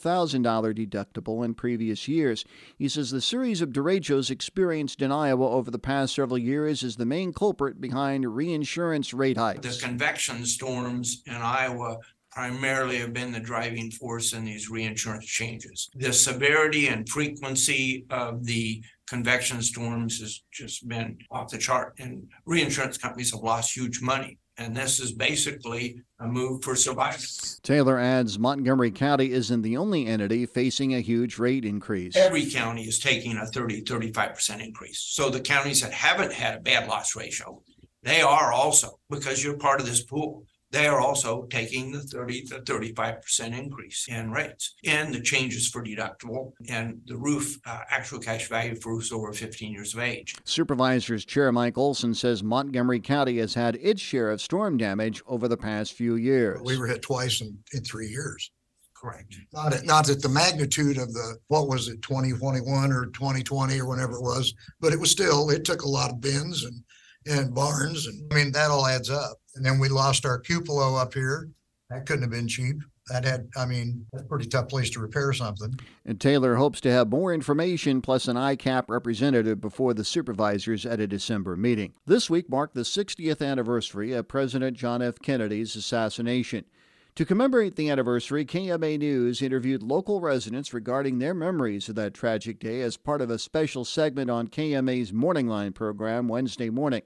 deductible 0.88 1.44
in 1.44 1.54
previous 1.54 2.08
years. 2.08 2.46
He 2.78 2.88
says 2.88 3.12
the 3.12 3.20
series 3.20 3.60
of 3.60 3.74
derechos 3.74 4.32
experienced 4.32 5.02
in 5.02 5.12
Iowa 5.12 5.50
over 5.50 5.70
the 5.70 5.78
past 5.78 6.16
several 6.16 6.38
years 6.38 6.84
is 6.84 6.96
the 6.96 7.06
main 7.06 7.34
culprit 7.34 7.82
behind 7.82 8.34
reinsurance 8.34 9.14
rate 9.14 9.36
hikes. 9.36 9.76
The 9.76 9.86
convection 9.86 10.46
storms 10.46 11.22
in 11.26 11.36
Iowa 11.36 11.98
primarily 12.32 13.00
have 13.00 13.12
been 13.12 13.34
the 13.34 13.42
driving 13.42 13.92
force 13.92 14.32
in 14.32 14.46
these 14.46 14.70
reinsurance 14.70 15.26
changes. 15.26 15.90
The 15.96 16.14
severity 16.14 16.88
and 16.88 17.10
frequency 17.10 18.06
of 18.10 18.46
the 18.46 18.82
convection 19.06 19.62
storms 19.62 20.22
has 20.22 20.44
just 20.54 20.88
been 20.88 21.18
off 21.30 21.50
the 21.52 21.58
chart, 21.58 21.96
and 22.00 22.30
reinsurance 22.46 22.98
companies 22.98 23.32
have 23.32 23.42
lost 23.42 23.76
huge 23.76 24.02
money. 24.02 24.40
And 24.58 24.76
this 24.76 25.00
is 25.02 25.12
basically 25.12 26.02
a 26.20 26.28
move 26.28 26.64
for 26.64 26.76
survival. 26.76 27.22
Taylor 27.62 28.00
adds 28.00 28.40
Montgomery 28.40 28.92
County 28.92 29.32
isn't 29.34 29.62
the 29.62 29.76
only 29.76 30.06
entity 30.08 30.46
facing 30.46 30.96
a 30.96 31.02
huge 31.02 31.38
rate 31.38 31.66
increase. 31.66 32.16
Every 32.16 32.50
county 32.50 32.84
is 32.84 33.00
taking 33.00 33.36
a 33.38 33.46
30, 33.46 33.84
35% 33.84 34.64
increase. 34.64 35.00
So 35.00 35.30
the 35.30 35.42
counties 35.42 35.82
that 35.82 35.92
haven't 35.92 36.32
had 36.32 36.56
a 36.56 36.62
bad 36.62 36.88
loss 36.88 37.18
ratio, 37.18 37.62
they 38.04 38.22
are 38.22 38.54
also, 38.54 39.00
because 39.10 39.44
you're 39.44 39.58
part 39.58 39.82
of 39.82 39.88
this 39.88 40.04
pool, 40.04 40.46
they 40.76 40.88
are 40.88 41.00
also 41.00 41.46
taking 41.50 41.94
the 41.94 42.02
30 42.02 42.44
to 42.44 42.56
35% 42.60 43.58
increase 43.58 44.08
in 44.10 44.30
rates 44.30 44.76
and 44.86 45.14
the 45.14 45.22
changes 45.22 45.70
for 45.70 45.82
deductible 45.82 46.52
and 46.68 47.00
the 47.06 47.16
roof 47.16 47.58
uh, 47.66 47.80
actual 47.90 48.20
cash 48.20 48.50
value 48.50 48.76
for 48.76 48.94
roofs 48.94 49.14
over 49.14 49.32
15 49.32 49.72
years 49.72 49.94
of 49.94 50.02
age. 50.02 50.36
Supervisors 50.44 51.24
Chair 51.24 51.50
Mike 51.54 51.78
Olson 51.78 52.14
says 52.14 52.44
Montgomery 52.44 53.00
County 53.00 53.38
has 53.38 53.54
had 53.54 53.78
its 53.78 54.02
share 54.02 54.30
of 54.30 54.42
storm 54.42 54.76
damage 54.76 55.24
over 55.26 55.48
the 55.48 55.56
past 55.56 55.94
few 55.94 56.16
years. 56.16 56.60
We 56.62 56.78
were 56.78 56.88
hit 56.88 57.02
twice 57.02 57.40
in, 57.40 57.58
in 57.72 57.82
three 57.86 58.10
years. 58.10 58.52
Correct. 58.94 59.34
Not 59.54 59.74
at, 59.74 59.86
not 59.86 60.10
at 60.10 60.22
the 60.22 60.30
magnitude 60.30 60.98
of 60.98 61.14
the, 61.14 61.38
what 61.48 61.70
was 61.70 61.88
it, 61.88 62.02
twenty 62.02 62.34
twenty-one 62.34 62.92
or 62.92 63.06
twenty 63.08 63.44
twenty 63.44 63.80
or 63.80 63.88
whenever 63.88 64.16
it 64.18 64.22
was, 64.22 64.54
but 64.82 64.92
it 64.92 65.00
was 65.00 65.12
still, 65.12 65.50
it 65.52 65.64
took 65.64 65.84
a 65.84 65.90
lot 65.90 66.12
of 66.12 66.20
bins 66.20 66.66
and, 66.66 66.84
and 67.28 67.56
barns 67.56 68.08
and, 68.08 68.22
I 68.34 68.36
mean, 68.36 68.52
that 68.52 68.72
all 68.72 68.88
adds 68.88 69.10
up. 69.10 69.38
And 69.56 69.66
then 69.66 69.80
we 69.80 69.90
lost 69.90 70.26
our 70.26 70.40
cupola 70.40 71.02
up 71.02 71.14
here. 71.14 71.50
That 71.90 72.06
couldn't 72.06 72.24
have 72.24 72.32
been 72.32 72.48
cheap. 72.48 72.78
That 73.08 73.24
had, 73.24 73.48
I 73.56 73.66
mean, 73.66 74.06
that's 74.12 74.24
a 74.24 74.28
pretty 74.28 74.48
tough 74.48 74.68
place 74.68 74.90
to 74.92 75.00
repair 75.00 75.32
something. 75.32 75.80
And 76.06 76.20
Taylor 76.20 76.56
hopes 76.56 76.82
to 76.82 76.92
have 76.92 77.10
more 77.10 77.34
information 77.34 78.02
plus 78.02 78.28
an 78.28 78.36
ICAP 78.36 78.86
representative 78.88 79.62
before 79.62 79.94
the 79.94 80.04
supervisors 80.04 80.88
at 80.88 81.00
a 81.00 81.06
December 81.06 81.56
meeting. 81.56 81.94
This 82.08 82.32
week 82.32 82.50
marked 82.50 82.74
the 82.74 82.82
60th 82.82 83.46
anniversary 83.46 84.14
of 84.14 84.28
President 84.28 84.76
John 84.76 85.04
F. 85.04 85.20
Kennedy's 85.20 85.76
assassination. 85.76 86.66
To 87.14 87.26
commemorate 87.26 87.76
the 87.76 87.90
anniversary, 87.92 88.44
KMA 88.44 88.98
News 88.98 89.42
interviewed 89.42 89.84
local 89.84 90.20
residents 90.20 90.74
regarding 90.74 91.20
their 91.20 91.34
memories 91.34 91.88
of 91.88 91.96
that 91.96 92.14
tragic 92.14 92.60
day 92.60 92.82
as 92.82 92.98
part 92.98 93.22
of 93.22 93.30
a 93.30 93.40
special 93.40 93.86
segment 93.86 94.30
on 94.30 94.48
KMA's 94.48 95.14
Morning 95.14 95.48
Line 95.48 95.74
program 95.74 96.28
Wednesday 96.28 96.70
morning. 96.70 97.04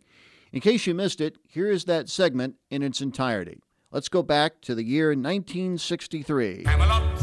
In 0.52 0.62
case 0.62 0.88
you 0.88 0.96
missed 0.96 1.22
it, 1.22 1.38
here 1.48 1.70
is 1.70 1.86
that 1.86 2.10
segment 2.10 2.56
in 2.72 2.82
its 2.82 3.02
entirety. 3.02 3.62
Let's 3.92 4.10
go 4.10 4.24
back 4.24 4.62
to 4.62 4.74
the 4.74 4.84
year 4.84 5.10
1963. 5.10 6.64
Camelot. 6.64 7.20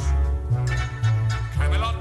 Camelot. 1.55 1.97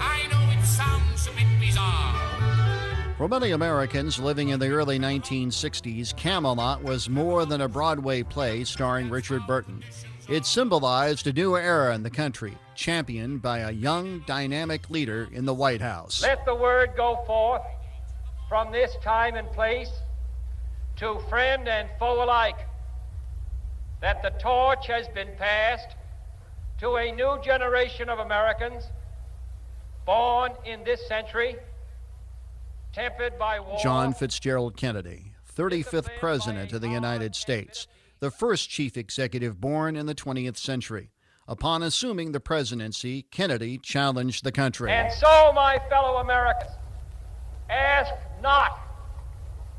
I 0.00 0.26
know 0.30 0.58
it 0.58 0.64
sounds 0.64 1.26
a 1.26 1.32
bit 1.32 1.46
bizarre. 1.60 3.14
For 3.18 3.28
many 3.28 3.50
Americans 3.50 4.18
living 4.18 4.48
in 4.48 4.58
the 4.58 4.70
early 4.70 4.98
1960s, 4.98 6.16
Camelot 6.16 6.82
was 6.82 7.10
more 7.10 7.44
than 7.44 7.60
a 7.60 7.68
Broadway 7.68 8.22
play 8.22 8.64
starring 8.64 9.10
Richard 9.10 9.46
Burton. 9.46 9.84
It 10.26 10.46
symbolized 10.46 11.26
a 11.26 11.34
new 11.34 11.54
era 11.54 11.94
in 11.94 12.02
the 12.02 12.08
country, 12.08 12.56
championed 12.74 13.42
by 13.42 13.58
a 13.58 13.72
young, 13.72 14.20
dynamic 14.26 14.88
leader 14.88 15.28
in 15.32 15.44
the 15.44 15.52
White 15.52 15.82
House. 15.82 16.22
Let 16.22 16.46
the 16.46 16.54
word 16.54 16.92
go 16.96 17.22
forth 17.26 17.62
from 18.48 18.72
this 18.72 18.96
time 19.02 19.34
and 19.34 19.46
place 19.52 19.90
to 21.00 21.18
friend 21.30 21.66
and 21.66 21.88
foe 21.98 22.22
alike 22.22 22.58
that 24.02 24.22
the 24.22 24.28
torch 24.38 24.86
has 24.86 25.08
been 25.08 25.30
passed 25.38 25.96
to 26.78 26.96
a 26.96 27.10
new 27.12 27.40
generation 27.42 28.10
of 28.10 28.18
Americans 28.18 28.84
born 30.04 30.52
in 30.66 30.84
this 30.84 31.08
century, 31.08 31.56
tempered 32.92 33.38
by 33.38 33.58
war. 33.58 33.78
John 33.82 34.12
Fitzgerald 34.12 34.76
Kennedy, 34.76 35.32
35th 35.56 36.10
President 36.18 36.74
of 36.74 36.82
the 36.82 36.88
United 36.88 37.34
States, 37.34 37.86
the 38.18 38.30
first 38.30 38.68
chief 38.68 38.98
executive 38.98 39.58
born 39.58 39.96
in 39.96 40.04
the 40.04 40.14
20th 40.14 40.58
century. 40.58 41.12
Upon 41.48 41.82
assuming 41.82 42.32
the 42.32 42.40
presidency, 42.40 43.22
Kennedy 43.22 43.78
challenged 43.78 44.44
the 44.44 44.52
country. 44.52 44.92
And 44.92 45.10
so, 45.14 45.50
my 45.54 45.80
fellow 45.88 46.18
Americans, 46.18 46.72
ask 47.70 48.12
not 48.42 48.89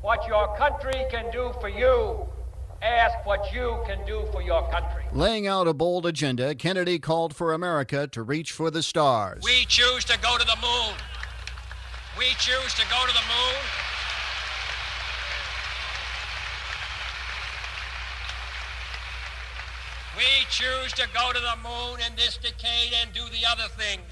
what 0.02 0.26
your 0.26 0.54
country 0.56 1.04
can 1.10 1.30
do 1.30 1.52
for 1.60 1.68
you. 1.68 2.26
Ask 2.82 3.24
what 3.24 3.52
you 3.54 3.78
can 3.86 4.04
do 4.04 4.26
for 4.32 4.42
your 4.42 4.68
country. 4.68 5.04
Laying 5.12 5.46
out 5.46 5.68
a 5.68 5.72
bold 5.72 6.04
agenda, 6.04 6.54
Kennedy 6.56 6.98
called 6.98 7.34
for 7.34 7.52
America 7.52 8.08
to 8.08 8.22
reach 8.22 8.50
for 8.50 8.72
the 8.72 8.82
stars. 8.82 9.42
We 9.44 9.64
choose 9.66 10.04
to 10.06 10.18
go 10.18 10.36
to 10.36 10.44
the 10.44 10.56
moon. 10.60 10.96
We 12.18 12.26
choose 12.38 12.74
to 12.74 12.82
go 12.90 13.06
to 13.06 13.12
the 13.12 13.20
moon. 13.20 13.60
We 20.16 20.44
choose 20.50 20.92
to 20.94 21.08
go 21.14 21.32
to 21.32 21.40
the 21.40 21.56
moon 21.62 22.00
in 22.06 22.16
this 22.16 22.36
decade 22.36 22.92
and 23.00 23.12
do 23.12 23.22
the 23.30 23.46
other 23.48 23.68
things 23.78 24.02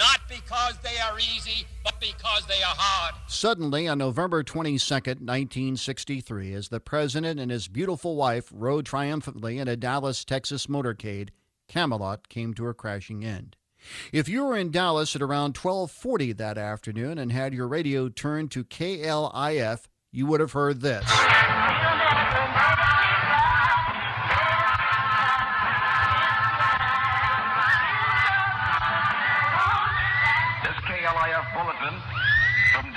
not 0.00 0.20
because 0.28 0.78
they 0.82 0.98
are 0.98 1.18
easy, 1.18 1.66
but 1.84 2.00
because 2.00 2.46
they 2.46 2.62
are 2.62 2.74
hard. 2.76 3.14
Suddenly, 3.28 3.86
on 3.86 3.98
November 3.98 4.42
22, 4.42 4.78
1963, 4.94 6.54
as 6.54 6.68
the 6.70 6.80
president 6.80 7.38
and 7.38 7.50
his 7.50 7.68
beautiful 7.68 8.16
wife 8.16 8.50
rode 8.50 8.86
triumphantly 8.86 9.58
in 9.58 9.68
a 9.68 9.76
Dallas, 9.76 10.24
Texas 10.24 10.66
motorcade, 10.68 11.28
Camelot 11.68 12.30
came 12.30 12.54
to 12.54 12.68
a 12.68 12.74
crashing 12.74 13.24
end. 13.24 13.56
If 14.10 14.26
you 14.28 14.44
were 14.44 14.56
in 14.56 14.70
Dallas 14.70 15.14
at 15.14 15.22
around 15.22 15.56
1240 15.56 16.32
that 16.32 16.56
afternoon 16.56 17.18
and 17.18 17.30
had 17.30 17.52
your 17.52 17.68
radio 17.68 18.08
turned 18.08 18.50
to 18.52 18.64
KLIF, 18.64 19.86
you 20.12 20.26
would 20.26 20.40
have 20.40 20.52
heard 20.52 20.80
this. 20.80 21.04
This 21.04 21.20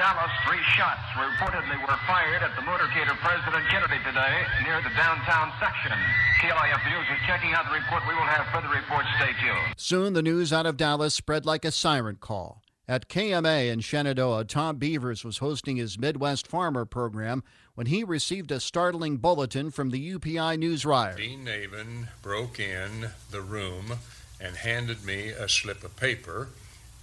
Dallas, 0.03 0.31
three 0.45 0.59
shots 0.75 0.99
reportedly 1.15 1.79
were 1.79 1.95
fired 2.05 2.43
at 2.43 2.53
the 2.57 2.61
motorcade 2.63 3.09
of 3.09 3.15
President 3.19 3.65
Kennedy 3.69 4.03
today 4.03 4.43
near 4.65 4.81
the 4.81 4.89
downtown 4.97 5.49
section. 5.61 5.93
KLIF 6.41 6.91
News 6.91 7.07
is 7.09 7.25
checking 7.25 7.53
out 7.53 7.63
the 7.69 7.71
report. 7.71 8.03
We 8.05 8.13
will 8.13 8.23
have 8.23 8.45
further 8.47 8.67
reports. 8.67 9.07
Stay 9.15 9.31
tuned. 9.39 9.73
Soon 9.77 10.11
the 10.11 10.21
news 10.21 10.51
out 10.51 10.65
of 10.65 10.75
Dallas 10.75 11.13
spread 11.13 11.45
like 11.45 11.63
a 11.63 11.71
siren 11.71 12.17
call. 12.17 12.61
At 12.85 13.07
KMA 13.07 13.71
in 13.71 13.79
Shenandoah, 13.79 14.43
Tom 14.43 14.75
Beavers 14.75 15.23
was 15.23 15.37
hosting 15.37 15.77
his 15.77 15.97
Midwest 15.97 16.47
Farmer 16.47 16.83
program 16.83 17.41
when 17.75 17.87
he 17.87 18.03
received 18.03 18.51
a 18.51 18.59
startling 18.59 19.19
bulletin 19.19 19.71
from 19.71 19.91
the 19.91 20.15
UPI 20.15 20.59
news 20.59 20.83
Newswire. 20.83 21.15
Dean 21.15 21.45
Navin 21.45 22.09
broke 22.21 22.59
in 22.59 23.07
the 23.31 23.39
room 23.39 23.93
and 24.41 24.57
handed 24.57 25.05
me 25.05 25.29
a 25.29 25.47
slip 25.47 25.81
of 25.81 25.95
paper. 25.95 26.49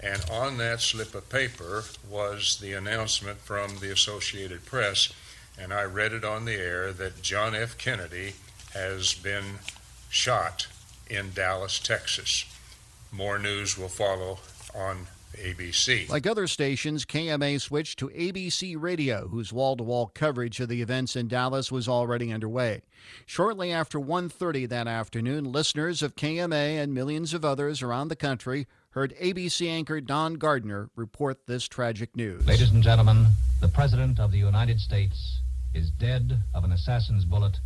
And 0.02 0.24
on 0.30 0.56
that 0.58 0.80
slip 0.80 1.14
of 1.14 1.28
paper 1.28 1.84
was 2.08 2.58
the 2.60 2.72
announcement 2.72 3.38
from 3.38 3.78
the 3.80 3.92
Associated 3.92 4.64
Press. 4.64 5.12
And 5.58 5.74
I 5.74 5.82
read 5.82 6.12
it 6.12 6.24
on 6.24 6.46
the 6.46 6.54
air 6.54 6.92
that 6.92 7.20
John 7.20 7.54
F. 7.54 7.76
Kennedy 7.76 8.34
has 8.72 9.12
been 9.14 9.58
shot 10.08 10.68
in 11.08 11.32
Dallas, 11.34 11.78
Texas. 11.78 12.46
More 13.12 13.38
news 13.38 13.76
will 13.76 13.88
follow 13.88 14.38
on 14.74 15.08
ABC. 15.36 16.08
Like 16.08 16.26
other 16.26 16.46
stations, 16.46 17.04
KMA 17.04 17.60
switched 17.60 17.98
to 17.98 18.08
ABC 18.08 18.76
Radio, 18.78 19.28
whose 19.28 19.52
wall-to-wall 19.52 20.12
coverage 20.14 20.60
of 20.60 20.68
the 20.68 20.82
events 20.82 21.14
in 21.14 21.28
Dallas 21.28 21.70
was 21.70 21.88
already 21.88 22.32
underway. 22.32 22.82
Shortly 23.26 23.72
after 23.72 24.00
1:30 24.00 24.66
that 24.68 24.88
afternoon, 24.88 25.44
listeners 25.44 26.02
of 26.02 26.16
KMA 26.16 26.78
and 26.82 26.94
millions 26.94 27.32
of 27.34 27.44
others 27.44 27.82
around 27.82 28.08
the 28.08 28.16
country 28.16 28.66
heard 28.92 29.14
ABC 29.20 29.68
anchor 29.68 30.00
Don 30.00 30.34
Gardiner 30.34 30.90
report 30.96 31.46
this 31.46 31.68
tragic 31.68 32.16
news. 32.16 32.44
Ladies 32.46 32.72
and 32.72 32.82
gentlemen, 32.82 33.26
the 33.60 33.68
President 33.68 34.18
of 34.18 34.32
the 34.32 34.38
United 34.38 34.80
States 34.80 35.38
is 35.72 35.90
dead 35.90 36.38
of 36.54 36.64
an 36.64 36.72
assassin's 36.72 37.24
bullet 37.24 37.56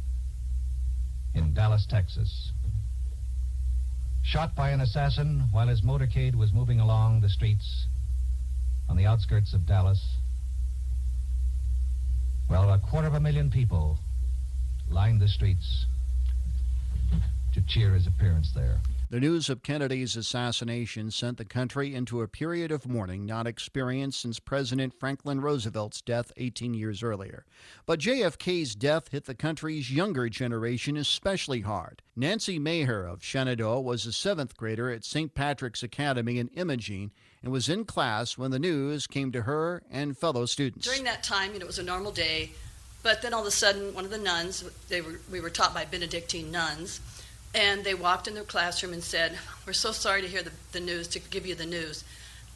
in 1.34 1.54
Dallas, 1.54 1.86
Texas. 1.88 2.52
Shot 4.22 4.54
by 4.54 4.70
an 4.70 4.82
assassin 4.82 5.44
while 5.50 5.68
his 5.68 5.80
motorcade 5.80 6.34
was 6.34 6.52
moving 6.52 6.78
along 6.78 7.22
the 7.22 7.28
streets 7.30 7.86
on 8.88 8.96
the 8.96 9.06
outskirts 9.06 9.54
of 9.54 9.66
Dallas. 9.66 10.16
Well, 12.50 12.70
a 12.70 12.78
quarter 12.78 13.08
of 13.08 13.14
a 13.14 13.20
million 13.20 13.50
people 13.50 13.98
lined 14.90 15.22
the 15.22 15.28
streets 15.28 15.86
to 17.54 17.62
cheer 17.62 17.94
his 17.94 18.06
appearance 18.06 18.52
there. 18.54 18.78
The 19.14 19.20
news 19.20 19.48
of 19.48 19.62
Kennedy's 19.62 20.16
assassination 20.16 21.12
sent 21.12 21.38
the 21.38 21.44
country 21.44 21.94
into 21.94 22.20
a 22.20 22.26
period 22.26 22.72
of 22.72 22.88
mourning 22.88 23.24
not 23.24 23.46
experienced 23.46 24.20
since 24.20 24.40
President 24.40 24.92
Franklin 24.92 25.40
Roosevelt's 25.40 26.02
death 26.02 26.32
18 26.36 26.74
years 26.74 27.00
earlier. 27.00 27.44
But 27.86 28.00
JFK's 28.00 28.74
death 28.74 29.12
hit 29.12 29.26
the 29.26 29.36
country's 29.36 29.92
younger 29.92 30.28
generation 30.28 30.96
especially 30.96 31.60
hard. 31.60 32.02
Nancy 32.16 32.58
Maher 32.58 33.06
of 33.06 33.22
Shenandoah 33.22 33.82
was 33.82 34.04
a 34.04 34.12
seventh 34.12 34.56
grader 34.56 34.90
at 34.90 35.04
St. 35.04 35.32
Patrick's 35.32 35.84
Academy 35.84 36.40
in 36.40 36.48
Imogene 36.48 37.12
and 37.40 37.52
was 37.52 37.68
in 37.68 37.84
class 37.84 38.36
when 38.36 38.50
the 38.50 38.58
news 38.58 39.06
came 39.06 39.30
to 39.30 39.42
her 39.42 39.84
and 39.92 40.18
fellow 40.18 40.44
students. 40.44 40.88
During 40.88 41.04
that 41.04 41.22
time, 41.22 41.52
you 41.52 41.60
know, 41.60 41.66
it 41.66 41.68
was 41.68 41.78
a 41.78 41.84
normal 41.84 42.10
day, 42.10 42.50
but 43.04 43.22
then 43.22 43.32
all 43.32 43.42
of 43.42 43.46
a 43.46 43.52
sudden, 43.52 43.94
one 43.94 44.04
of 44.04 44.10
the 44.10 44.18
nuns, 44.18 44.68
they 44.88 45.02
were, 45.02 45.20
we 45.30 45.40
were 45.40 45.50
taught 45.50 45.72
by 45.72 45.84
Benedictine 45.84 46.50
nuns, 46.50 46.98
and 47.54 47.84
they 47.84 47.94
walked 47.94 48.26
in 48.26 48.34
their 48.34 48.44
classroom 48.44 48.92
and 48.92 49.02
said, 49.02 49.38
We're 49.66 49.72
so 49.72 49.92
sorry 49.92 50.22
to 50.22 50.28
hear 50.28 50.42
the, 50.42 50.52
the 50.72 50.80
news, 50.80 51.08
to 51.08 51.20
give 51.20 51.46
you 51.46 51.54
the 51.54 51.66
news, 51.66 52.04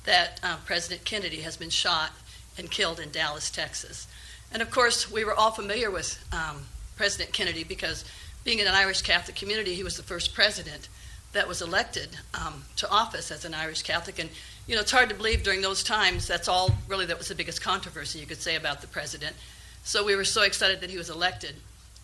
that 0.04 0.40
uh, 0.42 0.56
President 0.66 1.04
Kennedy 1.04 1.40
has 1.42 1.56
been 1.56 1.70
shot 1.70 2.10
and 2.58 2.70
killed 2.70 2.98
in 2.98 3.10
Dallas, 3.10 3.50
Texas. 3.50 4.08
And 4.52 4.62
of 4.62 4.70
course, 4.70 5.10
we 5.10 5.24
were 5.24 5.34
all 5.34 5.50
familiar 5.50 5.90
with 5.90 6.22
um, 6.32 6.62
President 6.96 7.32
Kennedy 7.32 7.64
because 7.64 8.04
being 8.44 8.58
in 8.58 8.66
an 8.66 8.74
Irish 8.74 9.02
Catholic 9.02 9.36
community, 9.36 9.74
he 9.74 9.82
was 9.82 9.96
the 9.96 10.02
first 10.02 10.34
president 10.34 10.88
that 11.32 11.46
was 11.46 11.60
elected 11.60 12.08
um, 12.34 12.64
to 12.76 12.90
office 12.90 13.30
as 13.30 13.44
an 13.44 13.54
Irish 13.54 13.82
Catholic. 13.82 14.18
And, 14.18 14.30
you 14.66 14.74
know, 14.74 14.80
it's 14.80 14.90
hard 14.90 15.10
to 15.10 15.14
believe 15.14 15.42
during 15.42 15.60
those 15.60 15.84
times 15.84 16.26
that's 16.26 16.48
all 16.48 16.70
really 16.88 17.06
that 17.06 17.18
was 17.18 17.28
the 17.28 17.34
biggest 17.34 17.60
controversy 17.60 18.18
you 18.18 18.26
could 18.26 18.40
say 18.40 18.56
about 18.56 18.80
the 18.80 18.86
president. 18.86 19.36
So 19.84 20.04
we 20.04 20.16
were 20.16 20.24
so 20.24 20.42
excited 20.42 20.80
that 20.80 20.90
he 20.90 20.96
was 20.96 21.10
elected. 21.10 21.54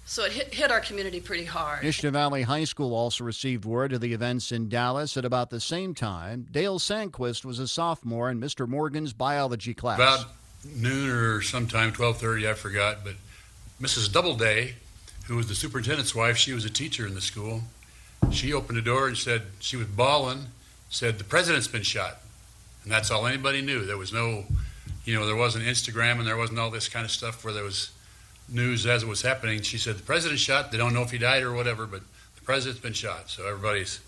So 0.07 0.25
it 0.25 0.33
hit, 0.33 0.55
hit 0.55 0.71
our 0.71 0.81
community 0.81 1.21
pretty 1.21 1.45
hard. 1.45 1.83
Nishna 1.83 2.13
Valley 2.13 2.43
High 2.43 2.65
School 2.65 2.95
also 2.95 3.25
received 3.25 3.65
word 3.65 3.93
of 3.95 4.01
the 4.03 4.13
events 4.13 4.53
in 4.53 4.69
Dallas 4.69 5.17
at 5.17 5.25
about 5.25 5.51
the 5.51 5.61
same 5.61 5.95
time. 5.95 6.47
Dale 6.51 6.79
Sandquist 6.79 7.45
was 7.45 7.59
a 7.59 7.67
sophomore 7.67 8.31
in 8.31 8.39
Mr. 8.39 8.69
Morgan's 8.69 9.15
biology 9.15 9.73
class. 9.73 9.99
About 9.99 10.27
noon 10.77 11.11
or 11.11 11.41
sometime, 11.41 11.93
12:30, 11.93 12.51
I 12.51 12.55
forgot, 12.55 12.99
but 13.03 13.15
Mrs. 13.81 14.13
Doubleday, 14.13 14.75
who 15.27 15.37
was 15.37 15.49
the 15.49 15.55
superintendent's 15.55 16.15
wife, 16.15 16.37
she 16.37 16.53
was 16.53 16.65
a 16.67 16.71
teacher 16.71 17.07
in 17.07 17.15
the 17.15 17.21
school. 17.23 17.63
She 18.31 18.53
opened 18.53 18.77
the 18.79 18.83
door 18.83 19.09
and 19.09 19.17
said 19.17 19.43
she 19.61 19.77
was 19.77 19.87
bawling, 19.87 20.47
said 20.91 21.19
the 21.19 21.25
president's 21.25 21.69
been 21.69 21.83
shot. 21.83 22.21
And 22.83 22.93
that's 22.93 23.11
all 23.11 23.27
anybody 23.27 23.63
knew. 23.63 23.85
There 23.87 23.97
was 23.97 24.13
no, 24.13 24.45
you 25.07 25.15
know, 25.15 25.27
there 25.27 25.37
wasn't 25.37 25.65
Instagram 25.65 26.19
and 26.19 26.27
there 26.27 26.37
wasn't 26.37 26.59
all 26.59 26.71
this 26.71 26.89
kind 26.89 27.07
of 27.07 27.11
stuff 27.11 27.43
where 27.43 27.55
there 27.55 27.65
was 27.65 27.91
news 28.49 28.87
as 28.87 29.03
it 29.03 29.09
was 29.09 29.23
happening. 29.23 29.63
She 29.63 29.79
said 29.79 29.97
the 29.97 30.03
president's 30.03 30.43
shot. 30.43 30.73
They 30.73 30.79
don't 30.79 30.95
know 30.95 31.03
if 31.03 31.11
he 31.11 31.19
died 31.19 31.43
or 31.43 31.53
whatever, 31.53 31.87
but 31.87 32.01
the 32.35 32.43
president's 32.43 32.81
been 32.81 32.93
shot. 32.93 33.31
So 33.31 33.47
everybody's, 33.47 34.01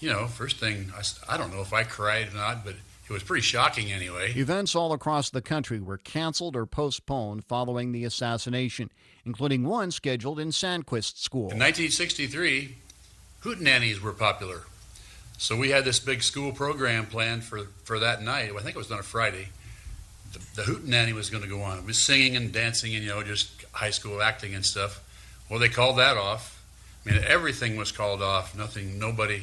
you 0.00 0.10
know, 0.10 0.26
first 0.26 0.58
thing 0.58 0.92
I, 0.96 1.34
I 1.34 1.36
don't 1.36 1.52
know 1.52 1.60
if 1.60 1.72
I 1.72 1.84
cried 1.84 2.32
or 2.32 2.36
not, 2.36 2.64
but 2.64 2.74
it 3.08 3.12
was 3.12 3.22
pretty 3.22 3.42
shocking 3.42 3.90
anyway. 3.90 4.32
Events 4.34 4.74
all 4.74 4.92
across 4.92 5.30
the 5.30 5.40
country 5.40 5.80
were 5.80 5.96
canceled 5.96 6.54
or 6.54 6.66
postponed 6.66 7.44
following 7.44 7.92
the 7.92 8.04
assassination, 8.04 8.90
including 9.24 9.64
one 9.64 9.90
scheduled 9.90 10.38
in 10.38 10.48
Sandquist 10.48 11.16
School. 11.16 11.50
In 11.50 11.58
1963, 11.58 12.76
hootenannies 13.42 14.00
were 14.00 14.12
popular. 14.12 14.62
So 15.38 15.56
we 15.56 15.70
had 15.70 15.84
this 15.84 16.00
big 16.00 16.22
school 16.22 16.52
program 16.52 17.06
planned 17.06 17.44
for, 17.44 17.68
for 17.84 17.98
that 18.00 18.22
night. 18.22 18.50
I 18.50 18.60
think 18.60 18.76
it 18.76 18.78
was 18.78 18.90
on 18.90 18.98
a 18.98 19.04
Friday. 19.04 19.48
The, 20.32 20.38
the 20.56 20.62
hootenanny 20.62 21.14
was 21.14 21.30
going 21.30 21.44
to 21.44 21.48
go 21.48 21.62
on. 21.62 21.78
It 21.78 21.86
was 21.86 21.96
singing 21.96 22.36
and 22.36 22.52
dancing 22.52 22.94
and, 22.94 23.02
you 23.04 23.10
know, 23.10 23.22
just 23.22 23.57
high 23.72 23.90
school 23.90 24.22
acting 24.22 24.54
and 24.54 24.64
stuff. 24.64 25.02
Well, 25.50 25.58
they 25.58 25.68
called 25.68 25.98
that 25.98 26.16
off. 26.16 26.62
I 27.06 27.12
mean, 27.12 27.22
everything 27.26 27.76
was 27.76 27.92
called 27.92 28.22
off. 28.22 28.56
Nothing, 28.56 28.98
nobody, 28.98 29.42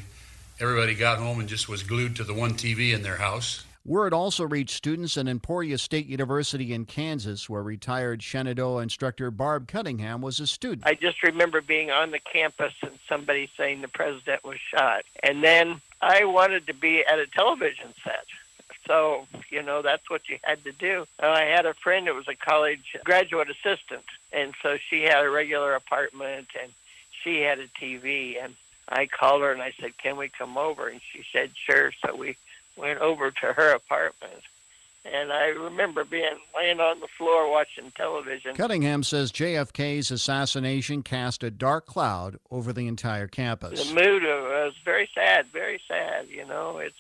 everybody 0.59 0.95
got 0.95 1.17
home 1.17 1.39
and 1.39 1.49
just 1.49 1.67
was 1.67 1.83
glued 1.83 2.15
to 2.17 2.23
the 2.23 2.33
one 2.33 2.53
TV 2.53 2.93
in 2.93 3.01
their 3.01 3.17
house. 3.17 3.63
Word 3.85 4.13
also 4.13 4.45
reached 4.45 4.75
students 4.75 5.15
at 5.15 5.27
Emporia 5.27 5.77
State 5.77 6.07
University 6.07 6.73
in 6.73 6.85
Kansas, 6.85 7.47
where 7.47 7.61
retired 7.61 8.23
Shenandoah 8.23 8.81
instructor 8.81 9.29
Barb 9.29 9.67
Cunningham 9.67 10.21
was 10.21 10.39
a 10.39 10.47
student. 10.47 10.87
I 10.87 10.95
just 10.95 11.21
remember 11.21 11.61
being 11.61 11.91
on 11.91 12.09
the 12.09 12.17
campus 12.17 12.73
and 12.81 12.97
somebody 13.07 13.47
saying 13.55 13.81
the 13.81 13.87
president 13.87 14.43
was 14.43 14.57
shot. 14.57 15.05
And 15.21 15.43
then 15.43 15.81
I 16.01 16.25
wanted 16.25 16.65
to 16.65 16.73
be 16.73 17.05
at 17.05 17.19
a 17.19 17.27
television 17.27 17.93
set. 18.03 18.25
So, 18.87 19.27
you 19.49 19.63
know, 19.63 19.81
that's 19.81 20.09
what 20.09 20.29
you 20.29 20.37
had 20.43 20.63
to 20.63 20.71
do. 20.71 21.05
Uh, 21.21 21.29
I 21.29 21.43
had 21.45 21.65
a 21.65 21.73
friend 21.73 22.07
that 22.07 22.15
was 22.15 22.27
a 22.27 22.35
college 22.35 22.95
graduate 23.03 23.49
assistant, 23.49 24.03
and 24.31 24.53
so 24.61 24.77
she 24.77 25.03
had 25.03 25.25
a 25.25 25.29
regular 25.29 25.73
apartment 25.73 26.47
and 26.61 26.71
she 27.23 27.41
had 27.41 27.59
a 27.59 27.67
TV. 27.67 28.41
And 28.41 28.55
I 28.87 29.07
called 29.07 29.41
her 29.41 29.51
and 29.51 29.61
I 29.61 29.73
said, 29.79 29.97
Can 29.97 30.17
we 30.17 30.29
come 30.29 30.57
over? 30.57 30.87
And 30.87 31.01
she 31.11 31.23
said, 31.31 31.51
Sure. 31.55 31.91
So 32.05 32.15
we 32.15 32.37
went 32.77 32.99
over 32.99 33.31
to 33.31 33.53
her 33.53 33.71
apartment. 33.71 34.43
And 35.11 35.31
I 35.31 35.49
remember 35.49 36.03
being 36.03 36.37
laying 36.55 36.79
on 36.79 36.99
the 36.99 37.07
floor 37.07 37.51
watching 37.51 37.91
television. 37.91 38.55
Cunningham 38.55 39.03
says 39.03 39.31
JFK's 39.31 40.09
assassination 40.09 41.03
cast 41.03 41.43
a 41.43 41.51
dark 41.51 41.85
cloud 41.85 42.39
over 42.49 42.73
the 42.73 42.87
entire 42.87 43.27
campus. 43.27 43.87
The 43.87 43.93
mood 43.93 44.23
was 44.23 44.73
very 44.83 45.07
sad, 45.13 45.45
very 45.53 45.79
sad. 45.87 46.27
You 46.29 46.47
know, 46.47 46.79
it's 46.79 46.99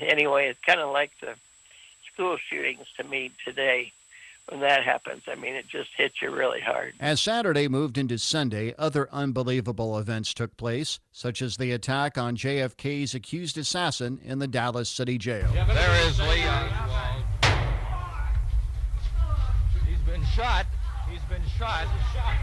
anyway. 0.00 0.48
It's 0.48 0.60
kind 0.60 0.80
of 0.80 0.90
like 0.92 1.12
the 1.20 1.34
school 2.12 2.36
shootings 2.36 2.86
to 2.96 3.04
me 3.04 3.30
today, 3.44 3.92
when 4.48 4.60
that 4.60 4.84
happens. 4.84 5.22
I 5.28 5.34
mean, 5.34 5.54
it 5.54 5.68
just 5.68 5.90
hits 5.96 6.22
you 6.22 6.30
really 6.30 6.60
hard. 6.60 6.94
As 7.00 7.20
Saturday 7.20 7.68
moved 7.68 7.98
into 7.98 8.16
Sunday, 8.16 8.74
other 8.78 9.08
unbelievable 9.12 9.98
events 9.98 10.32
took 10.32 10.56
place, 10.56 10.98
such 11.12 11.42
as 11.42 11.56
the 11.56 11.72
attack 11.72 12.16
on 12.16 12.36
JFK's 12.36 13.14
accused 13.14 13.58
assassin 13.58 14.20
in 14.24 14.38
the 14.38 14.46
Dallas 14.46 14.88
City 14.88 15.18
Jail. 15.18 15.48
There 15.52 16.08
is 16.08 16.18
Lee 16.20 16.44
Oswald. 16.46 17.24
He's 19.86 19.98
been 20.06 20.24
shot. 20.34 20.66
He's 21.10 21.22
been 21.28 21.42
shot. 21.58 21.86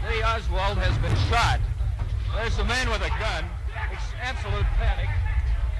Lee 0.08 0.22
Oswald 0.22 0.78
has 0.78 0.96
been 0.98 1.16
shot. 1.30 1.60
There's 2.36 2.56
the 2.56 2.64
man 2.64 2.90
with 2.90 3.00
a 3.00 3.10
gun. 3.20 3.44
It's 3.92 4.02
absolute 4.20 4.66
panic. 4.76 5.08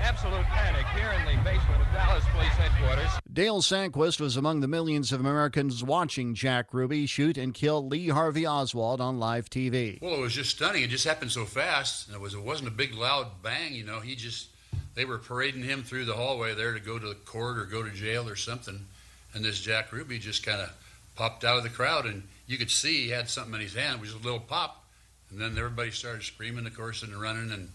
Absolute 0.05 0.45
panic 0.45 0.85
here 0.89 1.11
in 1.13 1.25
the 1.25 1.43
basement 1.43 1.81
of 1.81 1.91
Dallas 1.95 2.23
Police 2.31 2.53
Headquarters. 2.53 3.11
Dale 3.33 3.63
Sandquist 3.63 4.21
was 4.21 4.37
among 4.37 4.61
the 4.61 4.69
millions 4.69 5.13
of 5.13 5.21
Americans 5.21 5.83
watching 5.83 6.35
Jack 6.35 6.75
Ruby 6.75 7.07
shoot 7.07 7.39
and 7.39 7.55
kill 7.55 7.89
Lee 7.89 8.09
Harvey 8.09 8.47
Oswald 8.47 9.01
on 9.01 9.19
live 9.19 9.49
TV. 9.49 9.99
Well, 10.03 10.17
it 10.17 10.21
was 10.21 10.35
just 10.35 10.51
stunning. 10.51 10.83
It 10.83 10.91
just 10.91 11.07
happened 11.07 11.33
so 11.33 11.47
fast. 11.47 12.11
It 12.13 12.21
was 12.21 12.35
it 12.35 12.43
wasn't 12.43 12.69
a 12.69 12.73
big 12.73 12.95
loud 12.95 13.43
bang. 13.43 13.73
You 13.73 13.85
know, 13.85 14.01
he 14.01 14.15
just 14.15 14.49
they 14.95 15.07
were 15.07 15.17
parading 15.17 15.63
him 15.63 15.83
through 15.83 16.05
the 16.05 16.13
hallway 16.13 16.55
there 16.55 16.75
to 16.75 16.81
go 16.81 16.99
to 16.99 17.09
the 17.09 17.15
court 17.15 17.57
or 17.57 17.65
go 17.65 17.83
to 17.83 17.91
jail 17.91 18.29
or 18.29 18.37
something, 18.37 18.85
and 19.33 19.43
this 19.43 19.59
Jack 19.59 19.91
Ruby 19.91 20.19
just 20.19 20.45
kind 20.45 20.61
of 20.61 20.71
popped 21.17 21.45
out 21.45 21.57
of 21.57 21.63
the 21.63 21.71
crowd, 21.71 22.05
and 22.05 22.25
you 22.47 22.59
could 22.59 22.71
see 22.71 23.05
he 23.05 23.09
had 23.09 23.31
something 23.31 23.55
in 23.55 23.61
his 23.61 23.75
hand. 23.75 23.97
It 23.97 24.01
was 24.03 24.13
a 24.13 24.19
little 24.19 24.39
pop, 24.39 24.85
and 25.31 25.41
then 25.41 25.57
everybody 25.57 25.93
started 25.93 26.25
screaming, 26.25 26.67
of 26.67 26.77
course, 26.77 27.03
and 27.03 27.19
running 27.19 27.51
and 27.51 27.71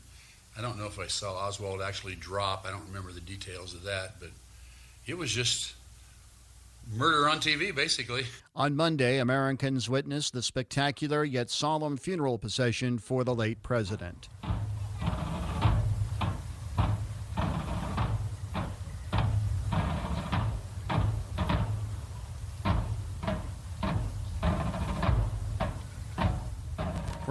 I 0.58 0.62
don't 0.62 0.78
know 0.78 0.88
if 0.88 1.00
I 1.00 1.08
saw 1.08 1.36
Oswald 1.36 1.82
actually 1.82 2.16
drop. 2.16 2.66
I 2.68 2.72
don't 2.72 2.86
remember 2.88 3.12
the 3.12 3.22
details 3.22 3.74
of 3.74 3.84
that, 3.84 4.20
but 4.20 4.30
it 5.06 5.18
was 5.18 5.32
just 5.32 5.74
murder 6.96 7.30
on 7.30 7.40
TV, 7.40 7.74
basically. 7.74 8.26
On 8.56 8.76
Monday, 8.76 9.20
Americans 9.20 9.90
witnessed 9.90 10.34
the 10.34 10.42
spectacular 10.42 11.24
yet 11.24 11.50
solemn 11.50 11.98
funeral 11.98 12.38
procession 12.38 12.98
for 12.98 13.24
the 13.24 13.36
late 13.36 13.62
president. 13.64 14.28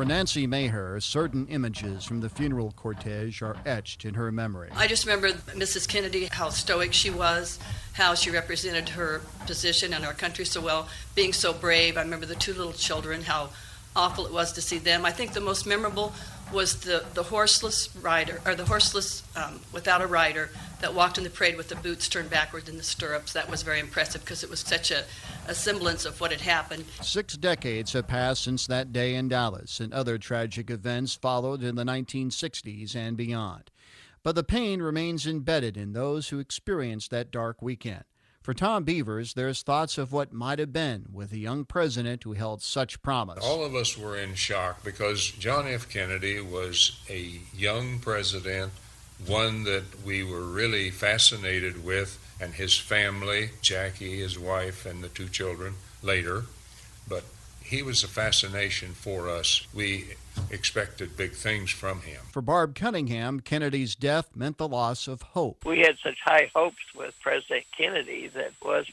Nancy 0.08 0.46
Maher, 0.46 0.98
certain 1.00 1.46
images 1.48 2.02
from 2.02 2.20
the 2.20 2.30
funeral 2.30 2.72
cortege 2.74 3.42
are 3.42 3.58
etched 3.66 4.06
in 4.06 4.14
her 4.14 4.32
memory. 4.32 4.70
I 4.74 4.86
just 4.86 5.04
remember 5.04 5.32
Mrs. 5.48 5.86
Kennedy, 5.86 6.30
how 6.32 6.48
stoic 6.48 6.94
she 6.94 7.10
was, 7.10 7.58
how 7.92 8.14
she 8.14 8.30
represented 8.30 8.88
her 8.88 9.20
position 9.44 9.92
and 9.92 10.06
our 10.06 10.14
country 10.14 10.46
so 10.46 10.62
well, 10.62 10.88
being 11.14 11.34
so 11.34 11.52
brave. 11.52 11.98
I 11.98 12.00
remember 12.00 12.24
the 12.24 12.36
two 12.36 12.54
little 12.54 12.72
children, 12.72 13.20
how 13.20 13.50
awful 13.96 14.26
it 14.26 14.32
was 14.32 14.52
to 14.52 14.60
see 14.60 14.78
them. 14.78 15.04
I 15.04 15.10
think 15.10 15.32
the 15.32 15.40
most 15.40 15.66
memorable 15.66 16.12
was 16.52 16.80
the, 16.80 17.04
the 17.14 17.24
horseless 17.24 17.94
rider, 17.96 18.40
or 18.46 18.54
the 18.54 18.64
horseless 18.64 19.22
um, 19.36 19.60
without 19.72 20.00
a 20.00 20.06
rider 20.06 20.50
that 20.80 20.94
walked 20.94 21.18
in 21.18 21.24
the 21.24 21.30
parade 21.30 21.56
with 21.56 21.68
the 21.68 21.76
boots 21.76 22.08
turned 22.08 22.30
backwards 22.30 22.68
in 22.68 22.76
the 22.76 22.82
stirrups. 22.82 23.32
That 23.32 23.50
was 23.50 23.62
very 23.62 23.80
impressive 23.80 24.22
because 24.22 24.42
it 24.42 24.50
was 24.50 24.60
such 24.60 24.90
a, 24.90 25.04
a 25.46 25.54
semblance 25.54 26.04
of 26.04 26.20
what 26.20 26.30
had 26.30 26.40
happened. 26.40 26.84
Six 27.02 27.36
decades 27.36 27.92
have 27.92 28.06
passed 28.06 28.44
since 28.44 28.66
that 28.66 28.92
day 28.92 29.14
in 29.14 29.28
Dallas, 29.28 29.80
and 29.80 29.92
other 29.92 30.18
tragic 30.18 30.70
events 30.70 31.14
followed 31.14 31.62
in 31.62 31.74
the 31.74 31.84
1960s 31.84 32.94
and 32.96 33.16
beyond. 33.16 33.70
But 34.22 34.34
the 34.34 34.44
pain 34.44 34.82
remains 34.82 35.26
embedded 35.26 35.76
in 35.76 35.92
those 35.92 36.28
who 36.28 36.38
experienced 36.38 37.10
that 37.10 37.30
dark 37.30 37.62
weekend. 37.62 38.04
For 38.48 38.54
Tom 38.54 38.84
Beavers, 38.84 39.34
there's 39.34 39.60
thoughts 39.60 39.98
of 39.98 40.10
what 40.10 40.32
might 40.32 40.58
have 40.58 40.72
been 40.72 41.04
with 41.12 41.32
a 41.32 41.38
young 41.38 41.66
president 41.66 42.24
who 42.24 42.32
held 42.32 42.62
such 42.62 43.02
promise. 43.02 43.44
All 43.44 43.62
of 43.62 43.74
us 43.74 43.98
were 43.98 44.16
in 44.16 44.36
shock 44.36 44.82
because 44.82 45.30
John 45.32 45.68
F. 45.68 45.86
Kennedy 45.90 46.40
was 46.40 46.98
a 47.10 47.40
young 47.54 47.98
president, 47.98 48.72
one 49.26 49.64
that 49.64 50.02
we 50.02 50.22
were 50.22 50.44
really 50.44 50.90
fascinated 50.90 51.84
with, 51.84 52.18
and 52.40 52.54
his 52.54 52.74
family, 52.74 53.50
Jackie, 53.60 54.20
his 54.20 54.38
wife, 54.38 54.86
and 54.86 55.04
the 55.04 55.08
two 55.08 55.28
children 55.28 55.74
later. 56.02 56.44
But 57.06 57.24
he 57.68 57.82
was 57.82 58.02
a 58.02 58.08
fascination 58.08 58.92
for 58.92 59.28
us. 59.28 59.66
We 59.74 60.14
expected 60.50 61.18
big 61.18 61.32
things 61.32 61.70
from 61.70 62.00
him. 62.00 62.22
For 62.32 62.40
Barb 62.40 62.74
Cunningham, 62.74 63.40
Kennedy's 63.40 63.94
death 63.94 64.28
meant 64.34 64.56
the 64.56 64.66
loss 64.66 65.06
of 65.06 65.20
hope. 65.20 65.66
We 65.66 65.80
had 65.80 65.98
such 65.98 66.18
high 66.24 66.50
hopes 66.54 66.94
with 66.96 67.14
President 67.20 67.66
Kennedy 67.76 68.28
that 68.28 68.52
was 68.64 68.86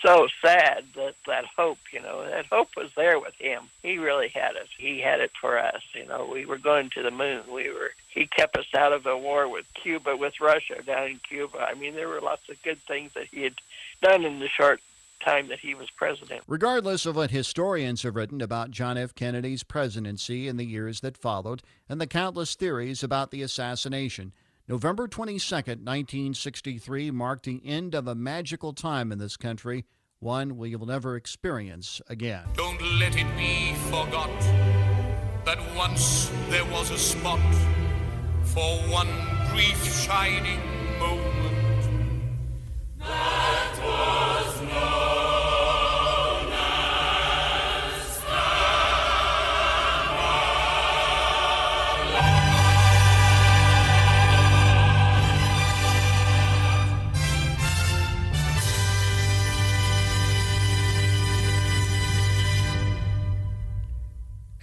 so 0.00 0.28
sad 0.40 0.84
that 0.94 1.16
that 1.26 1.46
hope, 1.56 1.78
you 1.92 2.00
know, 2.00 2.24
that 2.24 2.46
hope 2.46 2.68
was 2.76 2.90
there 2.96 3.18
with 3.18 3.34
him. 3.34 3.64
He 3.82 3.98
really 3.98 4.28
had 4.28 4.54
it. 4.54 4.68
He 4.78 5.00
had 5.00 5.20
it 5.20 5.32
for 5.40 5.58
us. 5.58 5.82
You 5.92 6.06
know, 6.06 6.28
we 6.32 6.46
were 6.46 6.58
going 6.58 6.90
to 6.90 7.02
the 7.02 7.10
moon. 7.10 7.42
We 7.52 7.68
were. 7.70 7.90
He 8.08 8.26
kept 8.26 8.56
us 8.56 8.72
out 8.76 8.92
of 8.92 9.06
a 9.06 9.18
war 9.18 9.48
with 9.48 9.66
Cuba, 9.74 10.16
with 10.16 10.40
Russia 10.40 10.82
down 10.86 11.08
in 11.08 11.18
Cuba. 11.18 11.66
I 11.68 11.74
mean, 11.74 11.94
there 11.94 12.08
were 12.08 12.20
lots 12.20 12.48
of 12.48 12.62
good 12.62 12.78
things 12.82 13.12
that 13.14 13.26
he 13.26 13.42
had 13.42 13.54
done 14.02 14.24
in 14.24 14.38
the 14.38 14.48
short 14.48 14.80
time 15.20 15.48
that 15.48 15.60
he 15.60 15.74
was 15.74 15.90
president. 15.90 16.42
Regardless 16.46 17.06
of 17.06 17.16
what 17.16 17.30
historians 17.30 18.02
have 18.02 18.16
written 18.16 18.40
about 18.40 18.70
John 18.70 18.98
F. 18.98 19.14
Kennedy's 19.14 19.62
presidency 19.62 20.48
in 20.48 20.56
the 20.56 20.66
years 20.66 21.00
that 21.00 21.16
followed 21.16 21.62
and 21.88 22.00
the 22.00 22.06
countless 22.06 22.54
theories 22.54 23.02
about 23.02 23.30
the 23.30 23.42
assassination, 23.42 24.32
November 24.68 25.08
22, 25.08 25.54
1963 25.54 27.10
marked 27.10 27.44
the 27.44 27.60
end 27.64 27.94
of 27.94 28.06
a 28.06 28.14
magical 28.14 28.72
time 28.72 29.10
in 29.10 29.18
this 29.18 29.36
country, 29.36 29.84
one 30.20 30.56
we 30.56 30.76
will 30.76 30.86
never 30.86 31.16
experience 31.16 32.00
again. 32.08 32.44
Don't 32.54 32.80
let 32.98 33.16
it 33.16 33.36
be 33.36 33.74
forgot 33.90 34.30
that 35.44 35.58
once 35.76 36.30
there 36.48 36.64
was 36.66 36.90
a 36.90 36.98
spot 36.98 37.40
for 38.44 38.78
one 38.88 39.08
brief 39.50 39.82
shining 40.04 40.79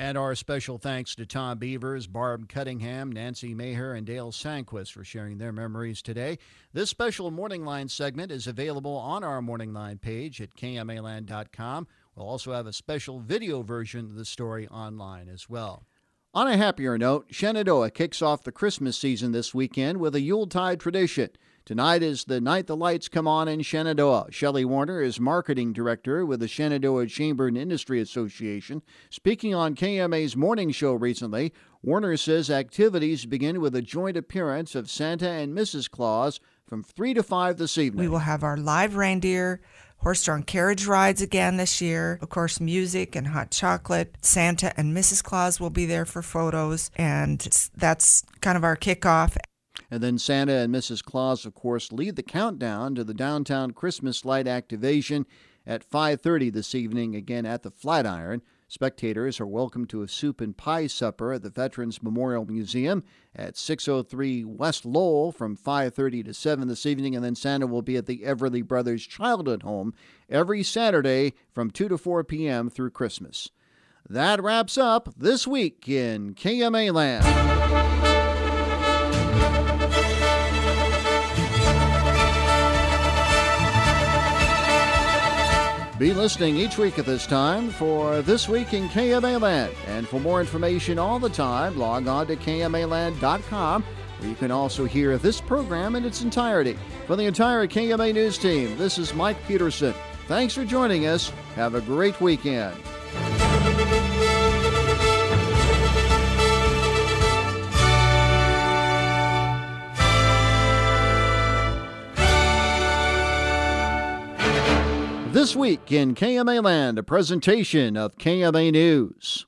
And 0.07 0.17
our 0.17 0.35
special 0.35 0.77
thanks 0.77 1.15
to 1.15 1.25
Tom 1.25 1.57
Beavers, 1.57 2.07
Barb 2.07 2.47
Cunningham, 2.47 3.11
Nancy 3.11 3.53
Maher, 3.53 3.93
and 3.93 4.07
Dale 4.07 4.31
Sandquist 4.31 4.93
for 4.93 5.03
sharing 5.03 5.37
their 5.37 5.51
memories 5.51 6.01
today. 6.01 6.37
This 6.71 6.89
special 6.89 7.29
Morning 7.29 7.65
Line 7.65 7.89
segment 7.89 8.31
is 8.31 8.47
available 8.47 8.95
on 8.95 9.25
our 9.25 9.41
Morning 9.41 9.73
Line 9.73 9.97
page 9.97 10.39
at 10.39 10.55
kmaland.com. 10.55 11.87
We'll 12.15 12.25
also 12.25 12.53
have 12.53 12.65
a 12.65 12.71
special 12.71 13.19
video 13.19 13.63
version 13.63 14.05
of 14.05 14.15
the 14.15 14.23
story 14.23 14.65
online 14.69 15.27
as 15.27 15.49
well. 15.49 15.85
On 16.33 16.47
a 16.47 16.55
happier 16.55 16.97
note, 16.97 17.25
Shenandoah 17.29 17.91
kicks 17.91 18.21
off 18.21 18.43
the 18.43 18.53
Christmas 18.53 18.97
season 18.97 19.33
this 19.33 19.53
weekend 19.53 19.97
with 19.97 20.15
a 20.15 20.21
Yuletide 20.21 20.79
tradition. 20.79 21.31
Tonight 21.67 22.01
is 22.01 22.23
the 22.23 22.39
night 22.39 22.65
the 22.67 22.77
lights 22.77 23.09
come 23.09 23.27
on 23.27 23.49
in 23.49 23.61
Shenandoah. 23.61 24.27
Shelley 24.29 24.63
Warner 24.63 25.01
is 25.01 25.19
marketing 25.19 25.73
director 25.73 26.25
with 26.25 26.39
the 26.39 26.47
Shenandoah 26.47 27.07
Chamber 27.07 27.45
and 27.47 27.57
Industry 27.57 27.99
Association. 27.99 28.81
Speaking 29.09 29.53
on 29.53 29.75
KMA's 29.75 30.37
morning 30.37 30.71
show 30.71 30.93
recently, 30.93 31.51
Warner 31.83 32.15
says 32.15 32.49
activities 32.49 33.25
begin 33.25 33.59
with 33.59 33.75
a 33.75 33.81
joint 33.81 34.15
appearance 34.15 34.75
of 34.75 34.89
Santa 34.89 35.27
and 35.27 35.53
Mrs. 35.53 35.91
Claus 35.91 36.39
from 36.65 36.83
3 36.83 37.13
to 37.15 37.21
5 37.21 37.57
this 37.57 37.77
evening. 37.77 38.05
We 38.05 38.07
will 38.07 38.19
have 38.19 38.43
our 38.43 38.55
live 38.55 38.95
reindeer, 38.95 39.59
horse 39.97 40.23
drawn 40.23 40.43
carriage 40.43 40.87
rides 40.87 41.21
again 41.21 41.57
this 41.57 41.81
year. 41.81 42.17
Of 42.21 42.29
course, 42.29 42.61
music 42.61 43.13
and 43.13 43.27
hot 43.27 43.51
chocolate. 43.51 44.15
Santa 44.21 44.71
and 44.77 44.95
Mrs. 44.95 45.21
Claus 45.21 45.59
will 45.59 45.69
be 45.69 45.85
there 45.85 46.05
for 46.05 46.21
photos, 46.21 46.91
and 46.95 47.41
that's 47.75 48.23
kind 48.39 48.55
of 48.55 48.63
our 48.63 48.77
kickoff. 48.77 49.35
And 49.89 50.03
then 50.03 50.17
Santa 50.17 50.53
and 50.53 50.73
Mrs. 50.73 51.03
Claus, 51.03 51.45
of 51.45 51.55
course, 51.55 51.91
lead 51.91 52.15
the 52.15 52.23
countdown 52.23 52.95
to 52.95 53.03
the 53.03 53.13
downtown 53.13 53.71
Christmas 53.71 54.25
light 54.25 54.47
activation 54.47 55.25
at 55.65 55.83
5:30 55.83 56.49
this 56.49 56.73
evening, 56.75 57.15
again 57.15 57.45
at 57.45 57.63
the 57.63 57.71
Flatiron. 57.71 58.41
Spectators 58.69 59.39
are 59.39 59.47
welcome 59.47 59.85
to 59.85 60.01
a 60.01 60.09
soup 60.09 60.41
and 60.41 60.57
pie 60.57 60.87
supper 60.87 61.31
at 61.31 61.41
the 61.41 61.49
Veterans 61.49 62.03
Memorial 62.03 62.45
Museum 62.45 63.01
at 63.33 63.55
603 63.55 64.43
West 64.43 64.85
Lowell 64.85 65.31
from 65.31 65.55
5:30 65.55 66.21
to 66.23 66.33
7 66.33 66.67
this 66.67 66.85
evening, 66.85 67.15
and 67.15 67.23
then 67.23 67.35
Santa 67.35 67.65
will 67.65 67.81
be 67.81 67.95
at 67.95 68.07
the 68.07 68.23
Everly 68.25 68.67
Brothers 68.67 69.07
Childhood 69.07 69.63
Home 69.63 69.93
every 70.29 70.63
Saturday 70.63 71.33
from 71.53 71.71
2 71.71 71.87
to 71.87 71.97
4 71.97 72.25
p.m. 72.25 72.69
through 72.69 72.91
Christmas. 72.91 73.51
That 74.09 74.43
wraps 74.43 74.77
up 74.77 75.13
this 75.17 75.47
week 75.47 75.87
in 75.87 76.33
KMA 76.33 76.91
Land. 76.91 78.06
Be 85.97 86.13
listening 86.13 86.57
each 86.57 86.77
week 86.77 86.99
at 86.99 87.07
this 87.07 87.25
time 87.25 87.71
for 87.71 88.21
This 88.21 88.47
Week 88.47 88.73
in 88.73 88.87
KMA 88.89 89.41
Land. 89.41 89.73
And 89.87 90.07
for 90.07 90.19
more 90.19 90.39
information 90.39 90.99
all 90.99 91.17
the 91.17 91.29
time, 91.29 91.75
log 91.75 92.07
on 92.07 92.27
to 92.27 92.35
KMAland.com 92.35 93.83
where 94.19 94.29
you 94.29 94.35
can 94.35 94.51
also 94.51 94.85
hear 94.85 95.17
this 95.17 95.41
program 95.41 95.95
in 95.95 96.05
its 96.05 96.21
entirety. 96.21 96.77
For 97.05 97.15
the 97.15 97.25
entire 97.25 97.67
KMA 97.67 98.13
News 98.13 98.37
team, 98.37 98.77
this 98.77 98.97
is 98.97 99.13
Mike 99.13 99.37
Peterson. 99.47 99.93
Thanks 100.27 100.53
for 100.53 100.65
joining 100.65 101.05
us. 101.05 101.29
Have 101.55 101.75
a 101.75 101.81
great 101.81 102.19
weekend. 102.19 102.75
This 115.47 115.55
week 115.55 115.93
in 115.93 116.13
KMA 116.13 116.61
Land, 116.61 116.99
a 116.99 117.03
presentation 117.03 117.95
of 117.95 118.17
KMA 118.17 118.69
News. 118.73 119.45